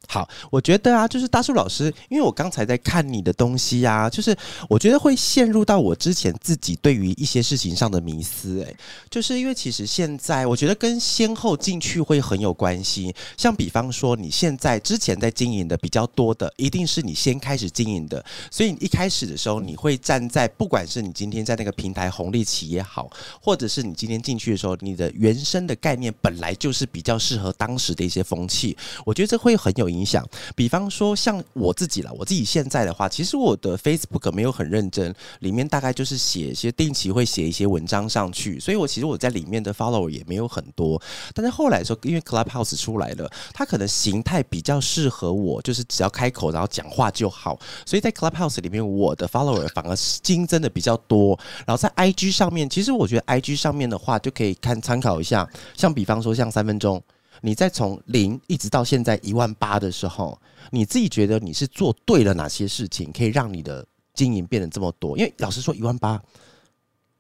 [0.09, 4.37] 好，我觉得啊，就是大树老师，因为我刚才在看你的东西啊，就是
[4.69, 8.75] 我觉得会陷入到我之前自己对于一些事情上的迷思，哎，
[9.09, 13.15] 就是因为其实现在我觉得跟先后进去会很有关系。
[13.39, 23.09] 像比方说，你现在之前在经营的比较多的，一定是你先开始经营的，所以一开始的时候，你会站在不管是你今天在那个平台红利期也好，
[23.41, 29.92] 或者是你今天进去的时候，你的原生的概念本来就是比较适合当时的一些风气，我觉得这会很有。
[29.93, 30.27] 影响，
[30.57, 41.01] 比方说像我自己了，我自己现在的话，其实我的 Facebook 没有很认真，里面大概就是写一些定期会写一些文章上去，所以我其实我在里面的 follower 也没有很多。
[41.35, 51.39] 但是后来的时候，因为 Clubhouse 出来了，它可能形态比较适合我，就是只要开口然后讲话就好，所以在 Clubhouse 里面，我的 follower 反而新增的比较多。
[51.67, 57.03] 然后在 IG 上面，其实我觉得 IG 上面的话就可以看参考一下，像比方说像三分钟。
[57.43, 65.19] 你在从零一直到现在一万八的时候，你自己觉得你是做对了哪些事情，可以让你的经营变得这么多？
[65.19, 66.23] 因为老实说，一万八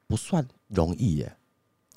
[0.06, 1.36] 不算容易耶。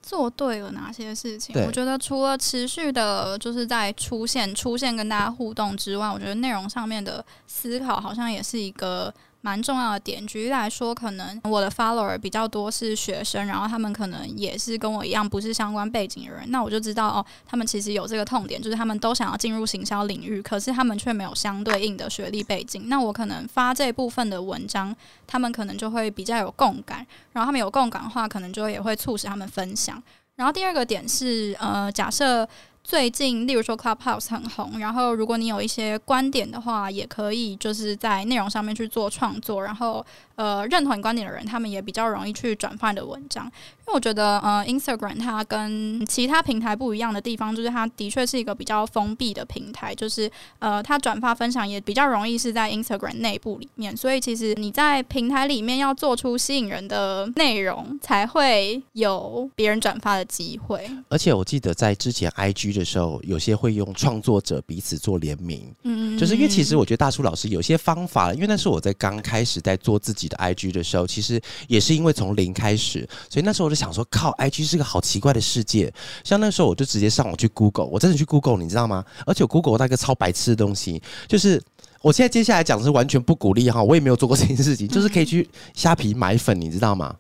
[0.01, 1.55] 做对了哪些事情？
[1.65, 9.13] 我觉得除了持续的，就是在出现、出现跟大家互动之外，我觉得内容上面的思考好像也是一个。
[9.45, 22.89] 蛮重要的点，举例来说，可能我的 follower 比较多是学生，然后他们可能也是跟我一样不是相关背景的人，那我就知道哦，他们其实有这个痛点，就是他们都想要进入行销领域，可是他们却没有相对应的学历背景。
[22.89, 24.95] 那我可能发这部分的文章，
[25.27, 30.01] 他们可能就会比较有共感，然后他们有共感的话，可能就也会促使他们分享。
[30.38, 32.49] 然后第二个点是，呃，假设。
[32.88, 43.45] 最近，例如说 Clubhouse 很红，然后如果你有一些观点的话，也可以就是在内容上面去做创作，然后呃认同你观点的人，他们也比较容易去转发你的文章。
[43.45, 60.89] 因为我觉得呃 Instagram 它跟其他平台不一样的地方，就是它的确是一个比较封闭的平台，就是呃它转发分享也比较容易是在 Instagram 内部里面，所以其实你在平台里面要做出吸引人的内容，才会有别人转发的机会。
[61.10, 75.91] 而且我记得在之前 IG 的时候，有些会用创作者彼此做联名，嗯，就是因为其实我觉得大叔老师有些方法，因为那是我在刚开始在做自己的 IG 的时候，其实也是因为从零开始，所以那时候我就想说，靠，IG 是个好奇怪的世界。
[76.23, 79.03] 像那时候我就直接上网去 Google，我真的去 Google，你知道吗？
[79.25, 81.61] 而且 Google 那个超白痴的东西，就是
[82.01, 87.15] 我现在接下来讲是完全不鼓励哈，我也没有做过这件事情，就是可以去虾皮买粉，你知道吗？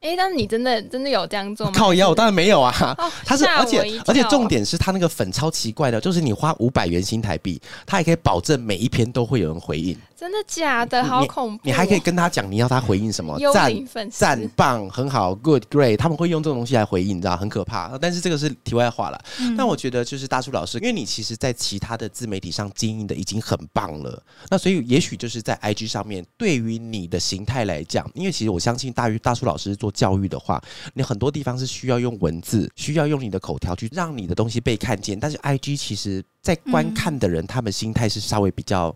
[0.00, 1.72] 哎，但是你真的真的有这样做吗？
[1.74, 2.72] 靠腰，我当然没有啊。
[2.98, 9.96] 哦 它是，而且而且重点是它那个粉超奇怪的，就是你花五百元新台币，它也可以保证每一篇都会有人回应。
[10.16, 11.02] 真的假的？
[11.04, 11.64] 好恐怖哦！
[11.64, 13.72] 你还可以跟他讲你要他回应什么，幽赞
[14.10, 17.96] 赞棒，很好，good great，他们会用这种东西来回应，你知道，很可怕。
[18.00, 19.24] 但是这个是题外话了。
[19.40, 30.62] 嗯但我觉得就是大叔老师，因为你其实在其他的自媒体上经营的已经很棒了，那所以也许就是在 IG 上面，对于你的形态来讲，因为其实我相信大于大叔老师做教育的话，
[30.94, 35.18] 你很多地方是需要用文字，需要用你的口条去让你的东西被看见。
[35.18, 38.94] 但是 IG 其实在观看的人，他们心态是稍微比较。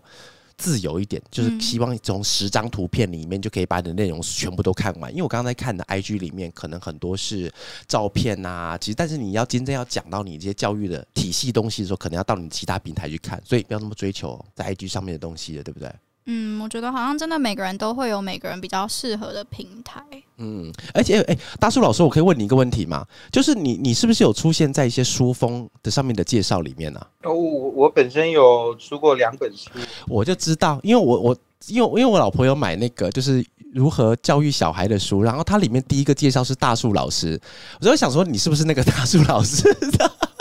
[0.55, 5.09] 自由一点，就是希望从十张图片里面就可以把你的内容全部都看完。
[5.11, 7.51] 因为我刚才看的 IG 里面，可能很多是
[7.87, 15.91] 照片啊，其实但是你要真正要讲到你这些教育的体系东西的时候，可能要到你其他平台去看，所以不要那么追求在 IG 上面的东西了，对不对？
[16.25, 20.01] 嗯，我觉得好像真的每个人都会有每个人比较适合的平台。
[20.37, 23.05] 嗯，而且哎、大树老师，我可以问你一个问题吗？
[23.31, 27.07] 就是你你是不是有出现在一些书封的上面的介绍里面呢、啊？
[27.23, 29.69] 哦，我我本身有出过两本书，
[30.07, 37.39] 我就知道，因为我我因为因为我老婆有买那个就是如何教育小孩的书，然后它里面第一个介绍是大树老师，
[37.79, 39.63] 我就想说你是不是那个大树老师？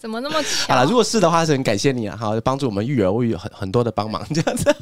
[0.00, 0.72] 怎么那么巧？
[0.72, 4.74] 好了，如果是的话，是很感谢你啊，好帮助我们育儿我有很很多的帮忙这样子。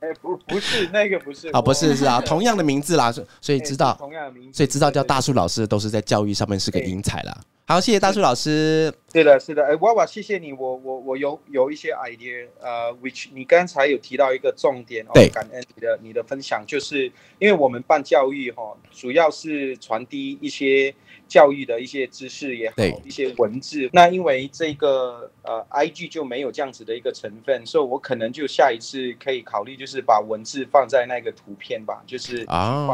[0.00, 3.10] 哎，不不是那个不是，啊，不是是啊，同样的名字啦，
[3.40, 7.34] 所以知道，同样的名字，所以知道叫大树老师都是在教育上面是个英才啦。
[7.68, 8.92] 好，谢谢大树老师。
[9.10, 20.94] 对的，是的，哎，娃娃，谢谢你，我我我有有一些 idea，呃，which 你刚才有提到一个重点，哦对，感恩你的你的分享，就是因为我们办教育哈、主要是传递一些
[21.28, 23.88] 教育的一些知识也好，一些文字。
[23.92, 32.88] 那因为这个呃 IG 就没有这样子的一个成分，所以我可能就下一次可以考虑，就是把文字放在那个图片吧，就是啊，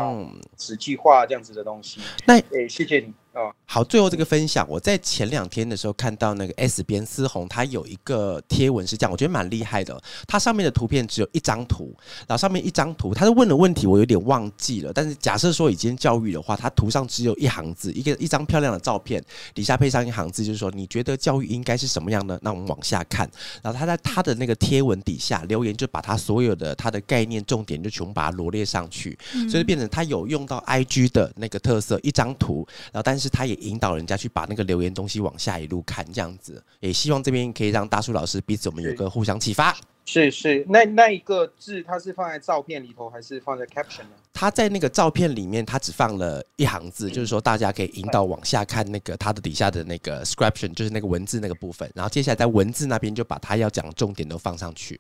[0.58, 2.00] 实际化这样子的东西。
[2.26, 3.52] 那诶，谢谢你哦。
[3.64, 10.00] 好，最后这个分享，我在前两天的时候看到那个 S 边思红，他有一个贴文是这样，我觉得蛮厉害的。
[10.26, 11.94] 它上面的图片只有一张图，
[12.26, 19.22] 然后上面一张图，他是问的问题我有点忘记了，但是假设说已经教育的话，它图上只有一行字，一个一张漂亮的照片，
[19.54, 22.38] 底下配上一行字，就是说你觉得教育应该是什么样呢？
[22.42, 23.30] 那我们往下看，
[23.62, 39.76] 然后他在他的那个贴文底下留言，就把他所有的他的概念重点就全部把它罗列上去，嗯所以变成他有用到 IG 的那个特色，一张图，然后但是他也引导人家去把那个留言东西往下一路看，这样子，也希望这边可以让大叔老师彼此我们有个互相启发。
[40.04, 44.10] 是是，那那一个字它是放在照片里头，还是放在 caption 呢？
[44.32, 54.98] 他在那个照片里面，他只放了一行字，就是说大家可以引导往下看那个他的底下的那个 description，就是那个文字那个部分，然后接下来在文字那边就把他要讲的重点都放上去。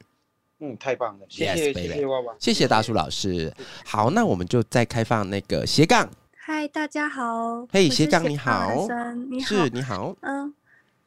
[0.60, 3.52] 嗯，太棒了，谢 Yes, 谢谢谢娃娃，谢谢大叔老师。
[3.84, 6.08] 好，那我们就再开放那个斜杠，
[6.54, 7.66] 嗨，大家好。
[7.72, 8.86] 嘿我是斜杠你好
[9.30, 9.70] 你好是。
[9.70, 10.52] 你好，嗯，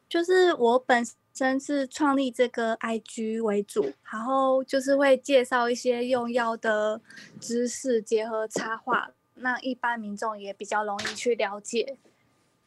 [0.10, 1.06] 就是我本
[1.36, 7.00] 身是创立这个 IG 为主，然后就是会介绍一些用药的
[7.40, 11.96] 知识，结合插画，那一般民众也比较容易去了解。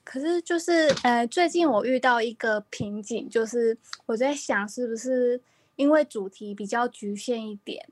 [0.04, 5.40] 可是就是呃，最近我遇到一个瓶颈，就是我在想是不是
[5.74, 7.84] 因为主题比较局限一点，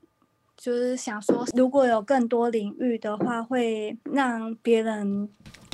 [0.57, 5.29] 就是想说如果有更多领域的话，会让别人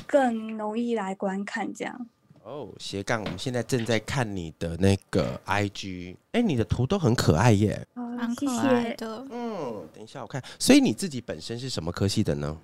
[0.05, 2.07] 更容易来观看这样。
[2.43, 7.87] 哦，斜杠，我们现在正在看你的那个 IG，哎，你的图都很可爱耶。
[7.93, 8.93] 哦蛮，谢可爱谢。
[8.95, 9.25] 的。
[9.31, 12.59] 嗯，等一下我看，所以你自己本身是什么科系的呢？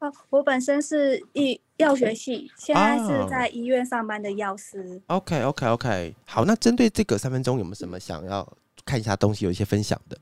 [0.00, 5.00] 哦，我本身是医药学系，现在哦是在医院上班的药师。
[5.06, 8.46] OK OK OK，好，那针对这个三分钟有没有什么想要
[8.84, 10.18] 看一下东西，有一些分享的？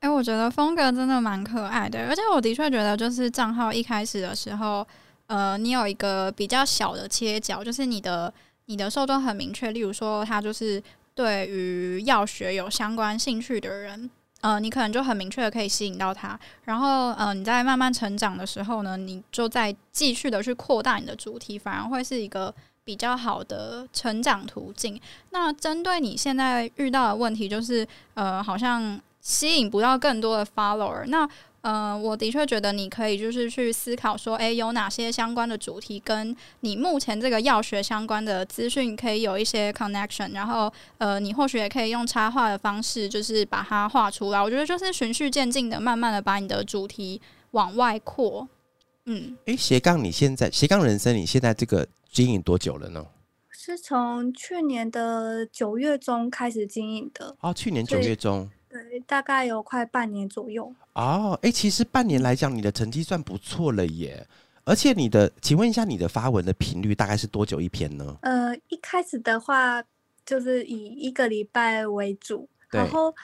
[0.00, 4.86] 哎、我觉得风格真的蛮可爱的，而且我的确觉得，就是账号一开始的时候，
[5.26, 8.32] 呃，你有一个比较小的切角，就是你的
[8.66, 10.80] 你的受众很明确，例如说他就是
[11.14, 14.08] 对于药学有相关兴趣的人，
[14.40, 16.38] 呃，你可能就很明确的可以吸引到他。
[16.64, 24.98] 然后，呃，你在慢慢成长的时候呢，你就在继续的去扩大你的主题，反而会是一个比较好的成长途径。
[25.30, 31.28] 那针对你现在遇到的问题，就是呃，好像吸引不到更多的 follower，那。
[31.60, 44.40] 呃，我的确觉得你可以就是去思考说，诶，有哪些相关的主题跟你目前这个药学相关的资讯可以有一些 connection，然后呃，你或许也可以用插画的方式，就是把它画出来。
[44.40, 47.20] 我觉得就是循序渐进的，慢慢的把你的主题
[47.50, 48.48] 往外扩。
[49.06, 53.04] 嗯，诶，斜杠，你现在斜杠人生，你现在这个经营多久了呢？
[53.50, 57.36] 是从去年的九月中开始经营的。
[57.40, 58.48] 哦，去年九月中。
[58.68, 60.72] 对，大概有快半年左右。
[60.94, 64.26] 哦，哎，其实半年来讲，你的成绩算不错了耶。
[64.64, 68.16] 而且你的，请问一下，你的发文的频率大概是多久一篇呢？
[68.22, 69.82] 呃，一开始的话
[70.26, 73.14] 就是以一个礼拜为主，然后。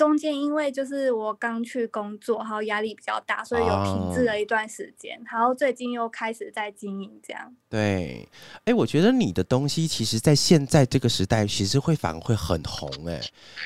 [0.00, 5.20] 中间因为就是我刚去工作，然后压力比较大，所以有停滞了一段时间。
[5.30, 7.54] 然后最近又开始在经营这样。
[7.68, 8.26] 对，
[8.64, 13.20] 哎，我觉得你的东西其实，在现在这个时代，其实会反而会很红哎。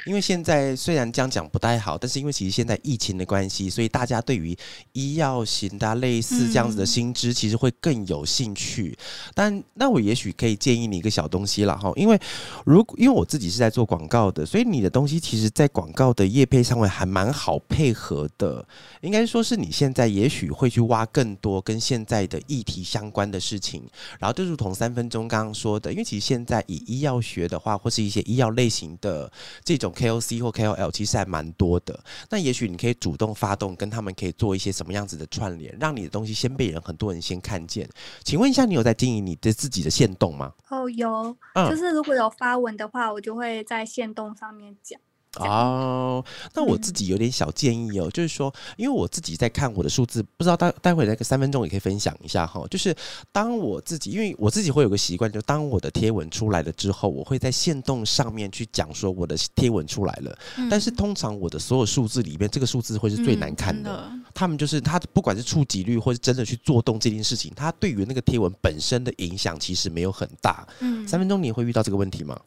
[0.07, 4.57] 因为现在虽然这样讲不太好，但是因为其实现在疫情的关系，所以大家对于
[4.93, 8.99] 医药型的类似这样子的新知，其实会更有兴趣。
[9.37, 12.21] 但那我也许可以建议你一个小东西了哈，因为
[12.67, 16.24] 如果因为我自己是在做广告的，所以你的东西其实，在广告的。
[16.27, 18.67] 业配上会还蛮好配合的，
[19.01, 23.83] 应该说是你现在也许会去挖更多跟现在的议题相关的事情，
[24.19, 29.31] 然后就如同三分钟刚刚说的，因为其实现在以医药学的话，或是一些医药类型的
[29.65, 31.99] 这种 KOC 或 KOL，其实还蛮多的。
[32.31, 37.89] 那也许你可以主动发动，跟他们可以做一些什么样子的串联，让你的东西先被人很多人先看见。
[38.23, 40.53] 请问一下，你有在经营你的自己的线动吗？
[40.71, 41.37] 哦，有，
[41.69, 45.01] 就是如果有发文的话，我就会在线动上面讲。
[45.37, 46.25] 哦，
[46.55, 52.65] 那我自己有点小建议哦，就是说，因为我自己在看我的数字，不知道待待会那个三分钟也可以分享一下哈。
[52.71, 52.95] 就是
[53.33, 60.39] 当我自己，因为我自己会有个习惯，就当我的贴文出来了之后，我会在线动上面去讲说我的贴文出来了。
[60.71, 64.11] 但是通常我的所有数字里面，这个数字会是最难看的。
[64.33, 70.67] 他们就是他不管是触及率或是真的去做动这件事情，他对于那个贴文本身的影响其实没有很大。
[70.81, 72.39] 嗯，三分钟你会遇到这个问题吗？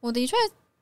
[0.00, 0.34] 我的确。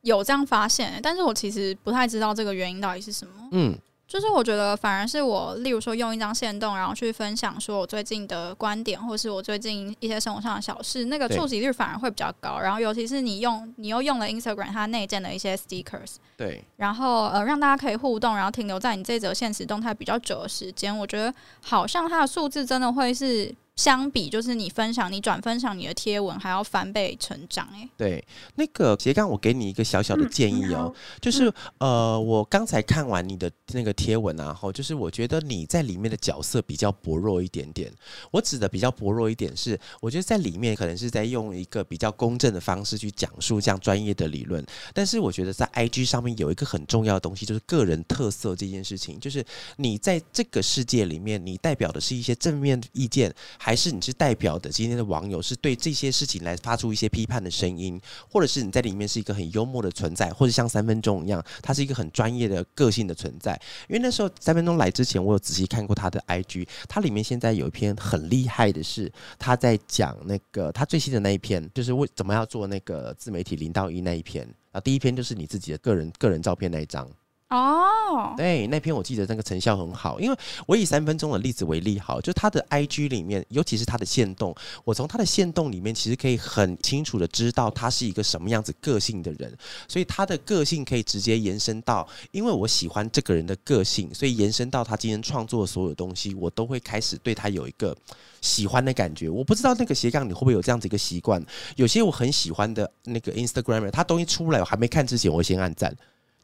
[0.06, 3.32] 有这样发现，但是我其实不太知道这个原因到底是什么。
[3.50, 3.76] 嗯，
[4.06, 12.60] 就是我觉得反而是我，例如说用一张线动，然后去分享说我最近的观点，或是我最近一些生活上的小事，那个触及率反而会比较高。
[12.60, 23.52] 然后尤其是你用，你又用了 Instagram 它内建的一些 stickers，对，然后呃让大家可以互动，然后停留在你这则现实动态比较久的时间，我觉得好像它的数字真的会是。
[23.76, 27.86] 相比就是你分享、你转分享你的贴文还要翻倍成长哎。
[27.96, 28.24] 对，
[28.54, 37.92] 那个斜杠，我给你一个小小的建议哦，就是呃，我刚才看完你的那个贴文啊，后就是我觉得你在里面的角色比较薄弱一点点。
[38.30, 44.64] 我指的比较薄弱一点是，我觉得在里面可能是在用一个比较公正的方式去讲述这样专业的理论，
[44.94, 49.44] 但是我觉得在 IG 上面有一个很重要的东西，就是个人特色这件事情，就是
[49.76, 53.34] 你在这个世界里面，你代表的是一些正面意见。
[53.66, 58.00] 还是你是代表的今天的网友，是对这些事情来发出一些批判的声音，
[58.30, 63.60] 或者是你在里面是一个很幽默的存在，或者像三分钟一样，他是一个很专业的个性的存在。
[63.88, 77.10] 因为那时候三分钟来之前，我有仔细看过他的 IG，他里面现在有一篇很厉害的是他在讲那个他最新的那一篇，就是为怎么要做那个自媒体零到一那一篇啊，第一篇就是你自己的个人个人照片那一张。
[77.48, 80.36] 哦，对，那篇我记得那个成效很好，因为
[80.66, 97.96] 我以三分钟的例子为例，好，就他的 I G 里面，尤其是他的线动，我从他的线动里面，其实可以很清楚的知道他是一个什么样子个性的人，所以他的个性可以直接延伸到，因为我喜欢这个人的个性，所以延伸到他今天创作的所有东西，我都会开始对他有一个
[98.40, 99.28] 喜欢的感觉。
[99.28, 101.40] 我不知道那个斜杠你会不会有这样子一个习惯，
[101.76, 105.96] 有些我很喜欢的那个 Instagram，他东西出来我还没看之前，我先按赞。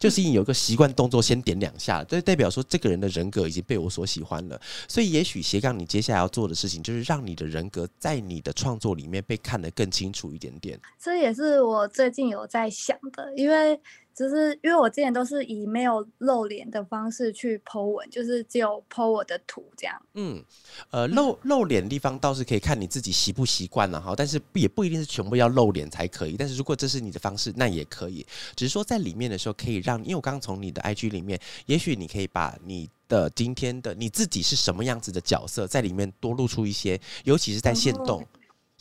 [0.02, 4.60] 就是你有个习惯动作，先点两下，这代表说这个人的人格已经被我所喜欢了。
[4.88, 10.76] 所以，也许斜杠你接下来要做的事情，就是让你的人格在你的创作里面被看得更清楚一点点。
[10.98, 13.80] 这也是我最近有在想的，因为。
[14.14, 20.02] 就是因为我之前都是以没有露脸的方式去剖文，就是只有剖我的图这样。
[20.14, 20.42] 嗯，
[20.90, 26.36] 呃，露露脸的地方倒是可以看你自己习不习惯了哈，但是也不一定是全部要露脸才可以。
[26.36, 28.26] 但是如果这是你的方式，那也可以。
[28.54, 38.26] 只是说在里面的时候，可以让，因为我刚刚从你的 IG 里面，也许你可以把你的今天的你自己是什么样子的角色，在里面多露出一些，尤其是在线动。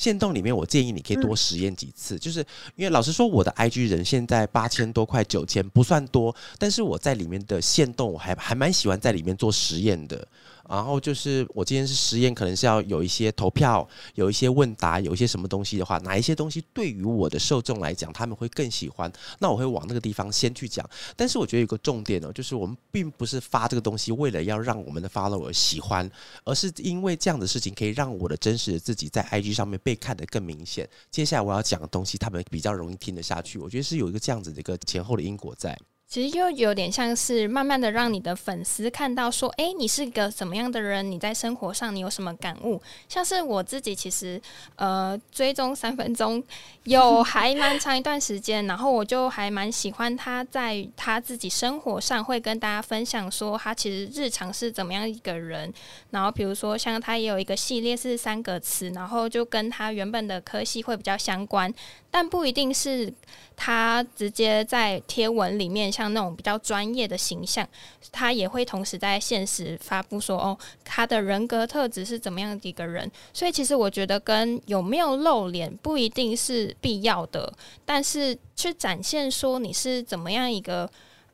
[0.02, 2.40] 线动里面，我建议你可以多实验几次，就是
[2.76, 10.28] 因为老实说，我的 IG 人现在八千多块九千不算多，但是我在里面的线动，我还还蛮喜欢在里面做实验的。
[10.70, 20.88] 然后就是我今天是实验，可能是要有一些投票，有一些问答，有一些什么东西的话，哪一些东西对于我的受众来讲，他们会更喜欢，那我会往那个地方先去讲。
[21.16, 26.10] 但是我觉得有个重点呢，就是我们并不是发这个东西为了要让我们的 follower 喜欢，
[26.46, 30.88] 而是因为这样的事情可以让我的真实的自己在 IG 上面被看得更明显。
[31.10, 33.60] 接下来我要讲的东西，他们比较容易听得下去。
[33.60, 35.78] 我觉得是有一个这样子的一个前后的因果在。
[36.12, 41.10] 其实又有点像是慢慢的让你的粉丝看到说，哎，你是一个什么样的人？
[41.10, 42.82] 你在生活上你有什么感悟？
[43.08, 44.40] 像是我自己其实
[44.76, 46.44] 呃追踪三分钟
[46.84, 55.74] 有还蛮长一段时间，然后我就还蛮喜欢他在他自己生活上会跟大家分享说他其实日常是怎么样一个人。
[56.10, 61.74] 然后比如说像他也有一个系列是三个词，然后就跟他原本的科系会比较相关，
[62.10, 63.14] 但不一定是
[63.56, 65.90] 他直接在贴文里面。
[66.02, 67.68] 像那种比较专业的形象，
[68.12, 73.10] 他也会同时在现实发布说哦，他的人格特质是怎么样的一个人。
[73.32, 77.54] 所以其实我觉得跟有没有露脸不一定是必要的，
[77.86, 80.90] 但是去展现说你是怎么样一个。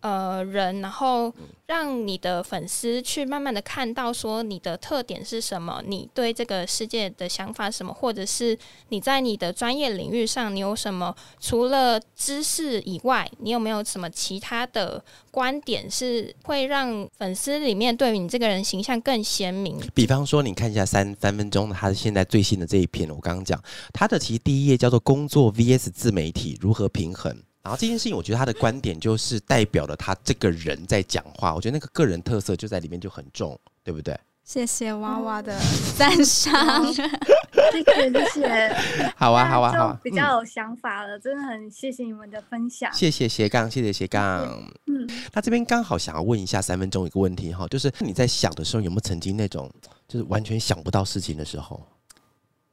[0.07, 1.33] 呃，人，然后
[1.65, 19.77] 让你的粉丝去慢慢的看到，说你的特点是什么，你对这个世界的想法什么，或者是你在你的专业领域上，你有什么除了知识以外，你有没有什么其他的观点，是会让粉丝里面对于你这个人形象更鲜明？
[19.93, 27.35] 比方说，你看一下三三分钟，他现在最新的这一篇，我刚刚讲，他的其实第一页叫做“工作 VS 自媒体如何平衡”。
[27.67, 31.53] 然后这件事情，我觉得他的观点就是代表了他这个人在讲话。
[31.53, 34.17] 我觉得那个个人特色就在里面就很重，对不对？
[34.45, 35.53] 谢谢娃娃的
[35.97, 38.73] 赞赏，谢谢谢谢。
[39.17, 42.89] 好啊好啊好啊，比较有想法了，真的很谢谢你们的分享。
[42.93, 44.45] 谢谢斜杠，谢谢斜杠。
[44.85, 49.69] 嗯，那这边刚好想要问一下三分钟一个问题哈，就是你在想的时候有没有曾经那种
[50.07, 51.85] 就是完全想不到事情的时候？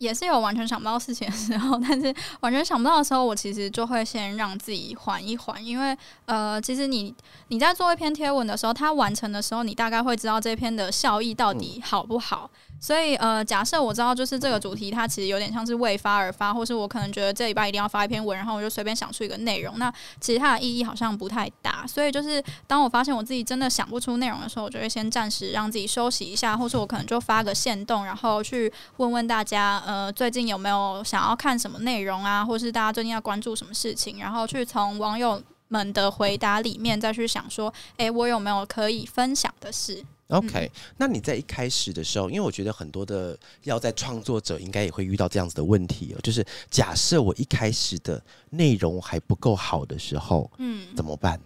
[0.04, 5.96] 也是有完全想不到事情的时候，但是完全想不到的时候，我其实就会先让自己缓一缓，因为
[6.26, 7.14] 呃，其实你
[7.48, 12.50] 你在做一篇贴文的时候，它完成的时候，你大概会知道这篇的效益到底好不好。
[12.84, 21.86] 所以，呃，假设我知道就是这个主题，它其实有点像是为发而发，或是我可能觉得这礼拜一定要发一篇文，然后我就随便想出一个内容，那其实它的意义好像不太大。
[21.86, 40.04] 所以，就是当我发现我自己真的想不出内容的时候，我就会先暂时让自己休息一下，或是我可能就发个线动，然后去问问大家，呃，最近有没有想要看什么内容啊，或是大家最近要关注什么事情，然后去从网友们的回答里面再去想说，诶，我有没有可以分享的事。
[40.28, 48.20] OK，那你在一开始的时候，因为我觉得很多的要在创作者应该也会遇到这样子的问题哦，就是假设我一开始的
[48.50, 51.38] 内容还不够好的时候，嗯，怎么办？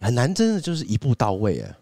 [0.00, 1.78] 很难，真的就是一步到位啊，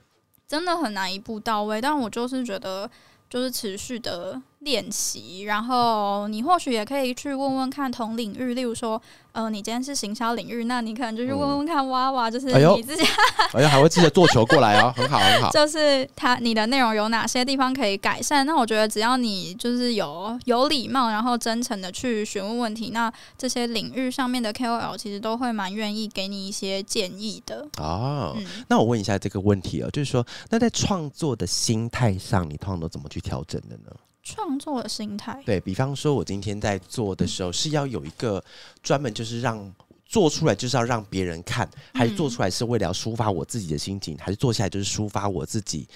[0.46, 1.80] 真的很难一步到位。
[1.80, 2.90] 但我就是觉得，
[3.30, 9.00] 就是持续的练习，然后你或许也可以去问问看同领域，例如说。
[9.32, 13.04] 呃，你今天是行销领域，那你可能就是问问看娃娃，就是你自己，
[13.52, 15.48] 哎呀，还会记得做球过来哦，很好很好。
[15.54, 18.44] 就是他你的内容有哪些地方可以改善？
[18.44, 27.64] 那我觉得只要你就是有有礼貌，然后真诚的去询问问题，那这些领域上面的 KOL 其实都会蛮愿意给你一些建议的。
[27.76, 33.92] 哦，那我问一下这个问题啊，就是说，那在创作的心态上，你通常都怎么去调整的呢？
[34.34, 38.42] 创作的心态，对比方说，我今天在做的时候是要有一个
[38.82, 39.74] 专门就是让
[40.04, 45.88] 做出来就是要让别人看，还是做出来是为了要抒发我自己的心情，还是做下来就是抒发我自己，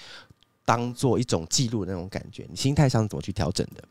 [0.65, 2.45] 当做一种记录的那种感觉？
[2.49, 3.83] 你心态上怎么去调整的？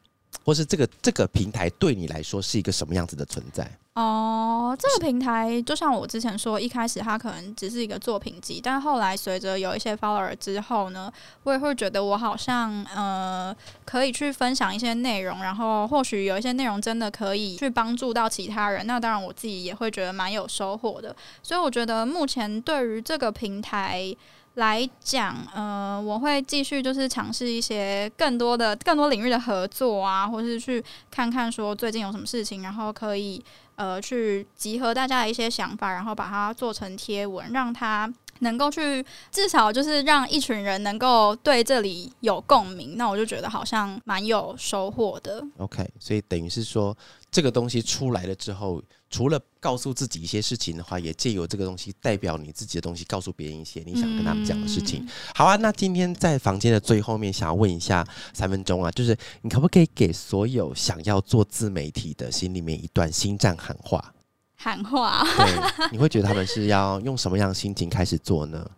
[0.45, 3.71] 或是这个这个平台对你来说是一个什么样子的存在？
[3.95, 11.13] 哦，这个平台就像我之前说，一开始它可能只是一个作品集，但后来随着有一些 follower 之后呢，
[11.43, 21.15] 我也会觉得我好像呃可以去分享一些内容，然后或许有一些内容真的可以去帮助到其他人，那当然我自己也会觉得蛮有收获的。
[21.43, 24.17] 所以我觉得目前对于这个平台
[24.55, 33.45] 来讲，呃，我会继续就是尝试一些更多的更多领域的合作啊，或是去看看说最近有什么事情，然后可以。
[33.83, 38.09] 呃，去集合大家的一些想法，然后把它做成贴文，让它
[38.43, 42.97] 能够去至少就是让一群人能够对这里有共鸣。
[42.97, 45.43] 那我就觉得好像蛮有收获的。
[45.57, 46.97] OK，所以等于是说，
[47.31, 48.83] 这个东西出来了之后。
[49.13, 55.03] 除了告诉自己一些事情的话，也借由这个东西代表你自己的东西，告诉别人一些你想跟他们讲的事情。
[55.03, 64.15] 嗯好啊，那今天在房间的最后面，想要问一下三分钟啊，就是你可不可以给所有想要做自媒体的心里面一段心脏喊话？
[64.63, 65.27] 喊话。
[65.37, 68.65] 对，你会觉得他们是要用什么样的心情开始做呢？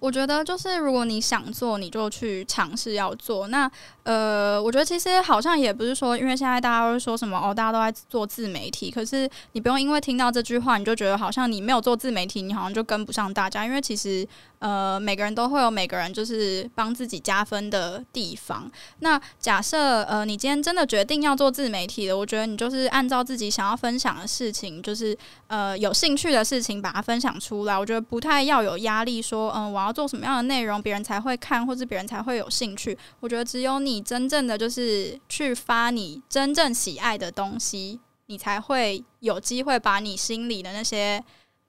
[0.00, 3.48] 我觉得就是，如果你想做，你就去尝试要做。
[3.48, 3.70] 那
[4.02, 13.66] 呃，我觉得其实好像也不是说，因为现在大家都会说什么哦，大家都在做自媒体，可是你不用因为听到这句话，你就觉得好像你没有做自媒体，你好像就跟不上大家。
[13.66, 14.26] 因为其实
[14.60, 18.70] 呃，每个人都会有每个人就是帮自己加分的地方。
[18.98, 27.78] 那假设呃，你今天真的决定要做自媒体了，我觉得你就是按照自己想要分享的事情，就是呃有兴趣的事情，把它分享出来。
[27.78, 32.96] 我觉得不太要有压力，说嗯、我要做什么样的内容，别人才会看，或是别人才会有兴趣。
[33.20, 41.24] 我觉得只有你真正的就是去发你真正喜爱的东西，你才会有机会把你心里的那些。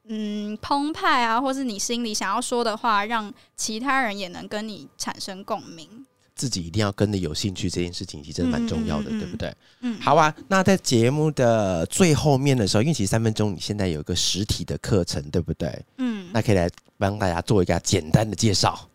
[0.08, 6.06] 嗯，澎湃啊，或是你心里想要说的话，让其他人也能跟你产生共鸣。
[6.34, 9.56] 自己一定要跟着有兴趣这件事情，其实真的蛮重要的，嗯嗯嗯对不对？
[9.82, 15.86] 嗯，好啊，那在节目的最后面的时候，因为其实三分钟你现在有一个实体的课程，对不对？
[15.98, 18.90] 嗯，那可以来帮大家做一个简单的介绍。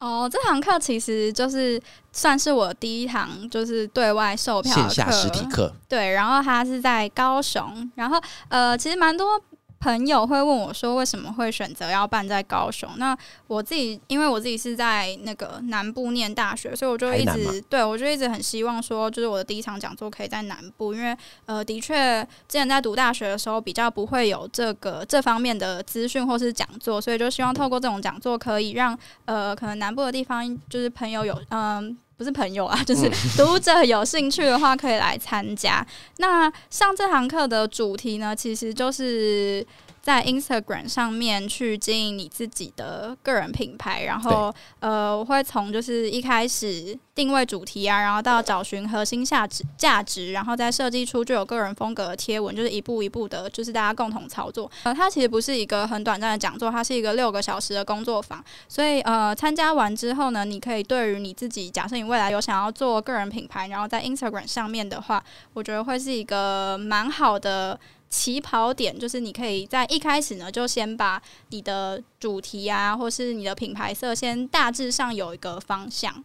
[0.00, 1.80] 哦，这堂课其实就是
[2.12, 9.40] 算是我第一堂就是对外售票线下实体课，对，然后它是在高雄，然后呃，其实蛮多
[9.84, 12.88] 朋友会问我说，为什么会选择要办在高雄？
[12.96, 13.14] 那
[13.46, 21.14] 我自己，因为我自己是在那个南部念大学，所以我就一直对我就一直很希望说，就是我的第一场讲座可以在南部，因为
[21.44, 31.98] 呃，的确之前在读大学的时候比较不会有这个这方面的资讯或是讲座，所以就希望透过这种讲座可以让呃，可能南部的地方就是朋友有嗯。
[32.16, 35.84] 不是朋友啊，就是读者有兴趣的话可以来参加。
[36.18, 39.66] 那上这堂课的主题呢，其实就是
[40.04, 54.70] 在 Instagram 上面去经营你自己的个人品牌，然后呃，我会从就是一开始定位主题啊，然后到找寻核心价值价值，然后再设计出具有个人风格的贴文，就是一步一步的，就是大家共同操作。
[54.82, 58.44] 呃，它其实不是一个很短暂的讲座，它是一个六个小时的工作坊。
[58.68, 65.24] 所以呃，参加完之后呢，你可以对于你自己，假设你未来有想要做个人品牌，然后在 Instagram 上面的话，
[65.54, 67.80] 我觉得会是一个蛮好的
[68.14, 76.24] 起跑点，就是你可以在一开始呢，就先把你的主题啊，或是你的品牌色，先大致上有一个方向。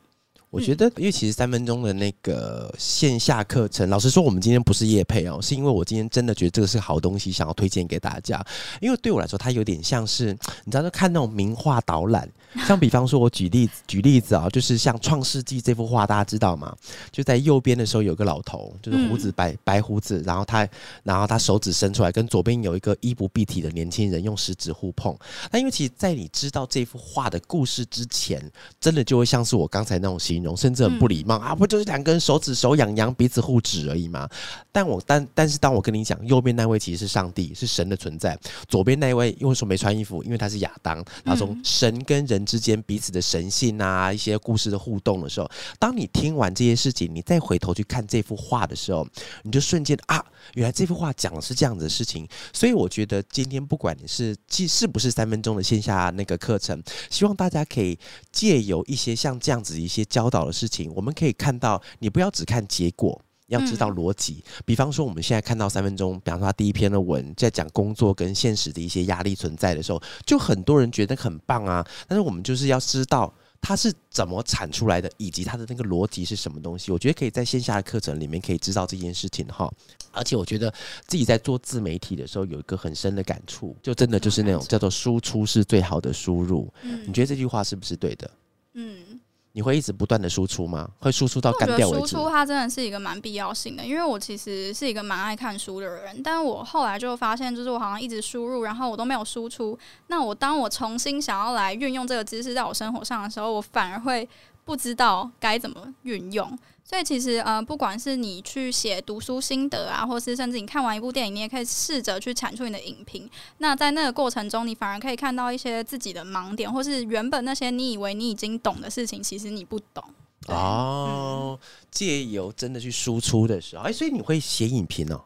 [0.52, 8.44] 我觉得，因为其实三分钟的那个线下课程，老实说，我们今天不是夜配哦，是因为我今天真的觉得这个是好东西，想要推荐给大家。
[8.82, 10.36] 因为对我来说，它有点像是
[10.66, 12.28] 你知道，看那种名画导览，
[12.68, 16.76] 像比方说，我举例子举例子啊，就是像《创世纪》这幅画，大家知道吗？
[17.12, 20.68] 就在右边的时候有个老头，就是胡子白、白胡子，然后他
[21.04, 25.16] 然后他手指伸出来，跟左边有一个衣不蔽体的年轻人用食指互碰。
[25.52, 28.44] 那因为其实，在你知道这幅画的故事之前，
[28.82, 34.28] 真的就会像是我刚才那种形容，甚至很不礼貌、啊，不就是两个人手指手痒痒，彼此互指而已吗？
[34.72, 38.36] 但我但但是当我跟你讲，右边那位其实是上帝，是神的存在；
[38.68, 41.04] 左边那位因为说没穿衣服，因为他是亚当。
[41.24, 49.08] 然后从神跟人之间彼此的神性啊，一些故事的互动的时候，当你听完这些事情，你再回头去看这幅画的时候，
[49.44, 50.24] 你就瞬间啊，
[50.54, 52.28] 原来这幅画讲的是这样子的事情。
[52.54, 57.98] 所以我觉得今天不管你是既是不是三分钟的线下那个课程，希望大家可以
[58.32, 63.20] 借由一些像这样子一些教导的事情，我们可以看到，你不要只看结果。
[63.48, 71.84] 要知道逻辑，比方说我们现在看到三分钟，比方说他第一篇的文在讲工作跟现实的一些压力存在的时候，就很多人觉得很棒啊。
[72.08, 76.92] 但是我们就是要知道它是怎么产出来的，以及它的那个逻辑是什么东西。
[76.92, 79.68] 我觉得可以在线下的课程里面可以知道这件事情哈。
[80.12, 80.72] 而且我觉得
[81.08, 86.72] 自己在做自媒体的时候有一个很深的感触，就真的就是那种叫做输出是最好的输入。
[86.84, 88.30] 嗯你觉得这句话是不是对的？
[88.74, 89.09] 嗯。
[89.54, 90.88] 你会一直不断的输出吗？
[91.00, 92.08] 会输出到干掉为止？
[92.08, 99.78] 输出它真的是一个蛮必要性的，因为我其实是一个蛮爱看书的人，但我后来就发现，就是我好像一直输入，然后我都没有输出。
[100.08, 104.28] 那我当我重新想要来运用这个知识在我生活上的时候，我反而会
[104.66, 106.58] 不知道该怎么运用。
[106.90, 113.30] 所以其实呃，不管是你去写读书心得啊，或是甚至你看完一部电影，你也可以试着去产出你的影评。
[113.60, 120.04] 那在那个过程中，你反而可以看到一些自己的盲点，或是原本那些你以为你已经懂的事情，其实你不懂。
[120.48, 121.60] 哦，
[121.92, 125.22] 借由真的去输出的时候，哎，所以你会写影评哦。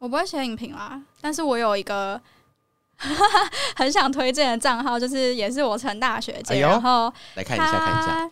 [0.00, 2.20] 我不会写影评啦，但是我有一个
[3.76, 8.30] 很想推荐的账号，就是也是我成大学姐，哎然后来看一下，看一下，他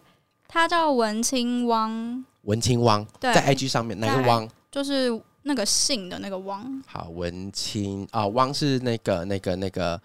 [0.49, 4.49] 他叫文青汪，文青汪在 IG 上面哪个汪？
[4.71, 6.83] 就是那个姓的那个汪。
[6.87, 10.01] 好，文青啊，汪是那个那个那个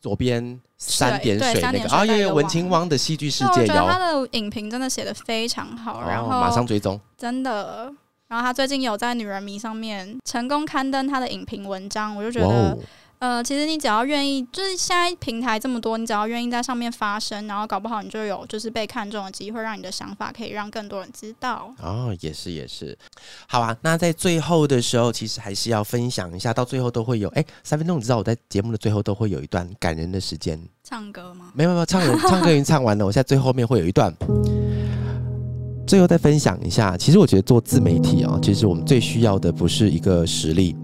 [0.00, 7.00] 左边三点水那个啊，三点水带有有文青汪的戏剧世界我觉得他的影评真的写的非常好，然哦，后马上追踪。
[7.16, 7.92] 真的。
[8.26, 12.76] 然后他最近有在《女人迷》上面成功刊登他的影评文章，我就觉得，
[13.24, 21.74] 呃，其实你只要愿意，就是现在平台这么多，你只要愿意在上面发声，然后搞不好你就有就是被看中的机会，让你的想法可以让更多人知道。
[21.80, 22.94] 哦，也是也是，
[23.48, 23.74] 好啊。
[23.80, 30.60] 那在最后的时候，其实还是要分享一下，到最后都会有哎，三分钟，你知道我在节目的最后都会有一段感人的时间。
[30.82, 31.50] 唱歌吗？
[31.54, 34.14] 没有没有，唱人唱歌已经唱完了，我现在最后面会有一段，
[35.86, 36.94] 最后再分享一下。
[36.98, 40.76] 其实我觉得做自媒体啊，其实我们最需要的不是一个实力，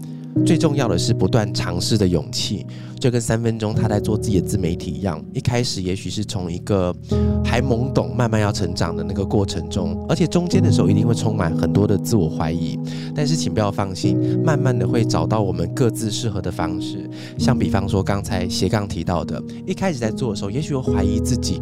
[0.45, 2.65] 最重要的是不断尝试的勇气。
[2.99, 6.95] 就跟三分钟他在做自己的自媒体一样，一开始也许是从一个
[7.43, 12.79] 还懵懂，慢慢要成长的那个过程中，而且中间的时候一定会充满很多的自我怀疑。
[13.15, 17.09] 但是请不要放心，慢慢的会找到我们各自适合的方式。
[17.39, 21.59] 像比方说刚才斜杠提到的，一开始在做的时候，也许会怀疑自己。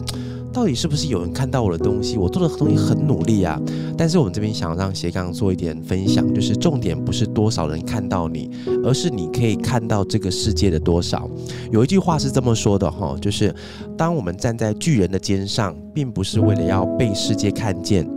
[0.51, 2.17] 到底是不是有人看到我的东西？
[2.17, 3.59] 我做的东西很努力啊，
[3.97, 8.49] 但是我们这边想让斜杠做一点分享，就是重点不是多少人看到你，
[8.83, 11.29] 而是你可以看到这个世界的多少。
[11.71, 13.53] 有一句话是这么说的哈，就是
[13.97, 18.09] 当我们站在巨人的肩上，并不是为了要被世界看见，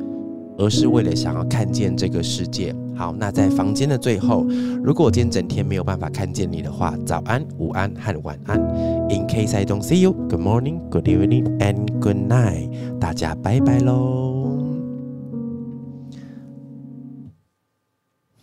[0.58, 2.74] 而是为了想要看见这个世界。
[2.94, 4.44] 好，那在房间的最后，
[4.84, 8.60] 如果我今天整天没有办法看见你的话，早安、午安和晚安。
[9.08, 12.70] In case I don't see you, good morning, good evening, and good night。
[13.00, 14.40] 大家拜拜喽。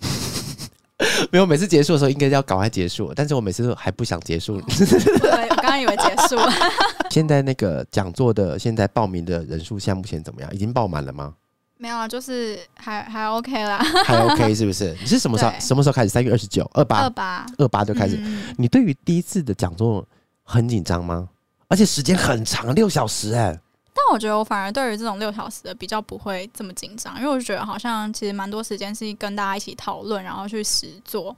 [1.31, 4.59] 没有，每次结束的时候应该要赶快结束，但是我每次都还不想结束。
[4.61, 6.51] 对，我刚刚以为结束了。
[7.11, 10.51] 现在那个讲座的现在报名的人数，现在目前怎么样？
[10.53, 11.35] 已经报满了吗？
[11.81, 13.77] 没有啊，就是还还 OK 啦。
[14.03, 14.93] 还 OK 是不是？
[14.99, 16.09] 你是什么时候 什么时候开始？
[16.09, 18.17] 三月二十九、二八二八、二八就开始。
[18.19, 20.05] 嗯你对于第一次的讲座
[20.43, 21.29] 很紧张吗？
[21.69, 23.57] 而且时间很长，六小时哎、
[23.93, 31.33] 但我觉得我反而对于这种六小时的比较不会这么紧张，因为我就觉得好像其实蛮多时间是跟大家一起讨论，然后去实做。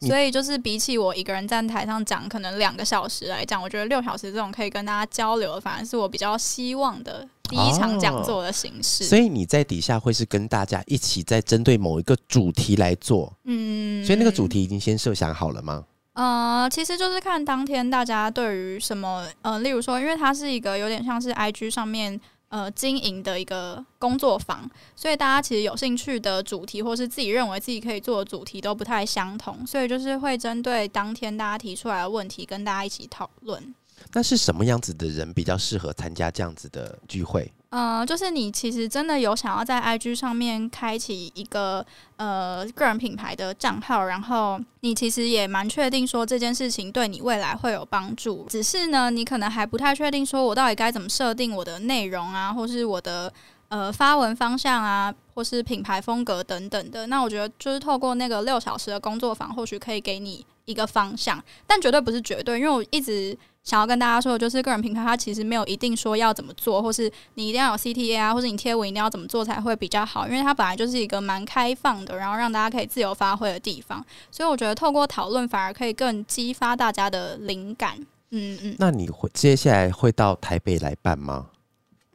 [0.00, 9.04] 所以就是比起我一个人站台上讲可能两个小时来讲，我觉得六小时这种可以跟大家交流，反而是我比较希望的第一场讲座的形式。
[9.04, 15.84] 所以你在底下会是跟大家一起在针对某一个主题来做，嗯所以那个主题已经先设想好了吗？
[16.14, 33.72] 呃，其实就是看当天大家对于什么，呃，例如说，因为它是一个有点像是 IG 上面呃经营的一个工作坊，所以大家其实有兴趣的主题，或是自己认为自己可以做的主题都不太相同，所以就是会针对当天大家提出来的问题，跟大家一起讨论。
[34.12, 37.52] 那是什么样子的人比较适合参加这样子的聚会？
[37.70, 41.84] 呃，就是你其实真的有想要在 IG 上面开启一个
[42.16, 53.30] 呃个人品牌的账号，然后你其实也蛮确定说这件事情对你未来会有帮助，只是呢，你可能还不太确定说我到底该怎么设定我的内容啊，或是我的
[53.68, 57.06] 呃发文方向啊，或是品牌风格等等的。
[57.08, 63.36] 那我觉得就是透过那个六小时的工作坊，或许可以给你一个方向，但绝对不是绝对，因为我一直。
[63.64, 74.02] 想要跟大家说的就是，个人品牌它其实没有一定说要怎么做，或是你一定要有 CTA 啊，或者你贴文一定要怎么做才会比较好，因为它本来就是一个蛮开放的，然后让大家可以自由发挥的地方。
[74.30, 77.98] 所以我觉得透过讨论，反而可以更激发大家的灵感。
[78.30, 81.48] 嗯嗯，那你会接下来会到台北来办吗？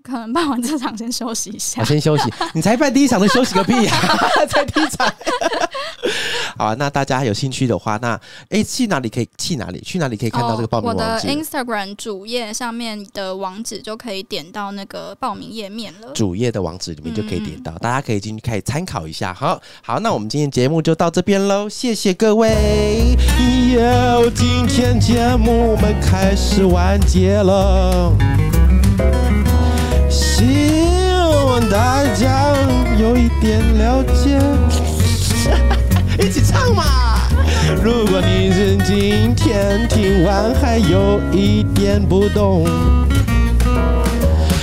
[0.04, 1.86] 可能办完这场先休息一下我。
[1.86, 3.94] 先休息， 你才办第一场能休息个屁呀、
[4.50, 5.12] 才第一场。
[6.58, 9.80] 好啊，那大家有兴趣的话，那哎去哪里可以去哪里？
[9.82, 16.12] 去哪里可以看到这个报名哦、我的？Instagram 主页上面的网址就可以点到那个报名页面了。
[16.14, 19.34] 主页的网址里面就可以点嗯到，大家可以进去可以参考一下。
[19.34, 23.16] 好好，那我们今天节目就到这边喽，谢谢各位。
[23.74, 28.12] 哟，今天节目我们开始完结了，
[30.14, 30.46] 希
[31.48, 32.54] 望大家
[33.00, 34.40] 有一点了解，
[36.24, 36.84] 一起唱嘛。
[37.84, 42.64] 如果你是今天听完还有一点不懂。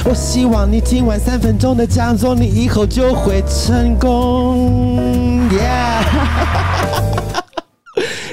[0.05, 5.49] 我希望你听完三分钟的讲座，你以后就会成功。
[5.51, 7.10] Yeah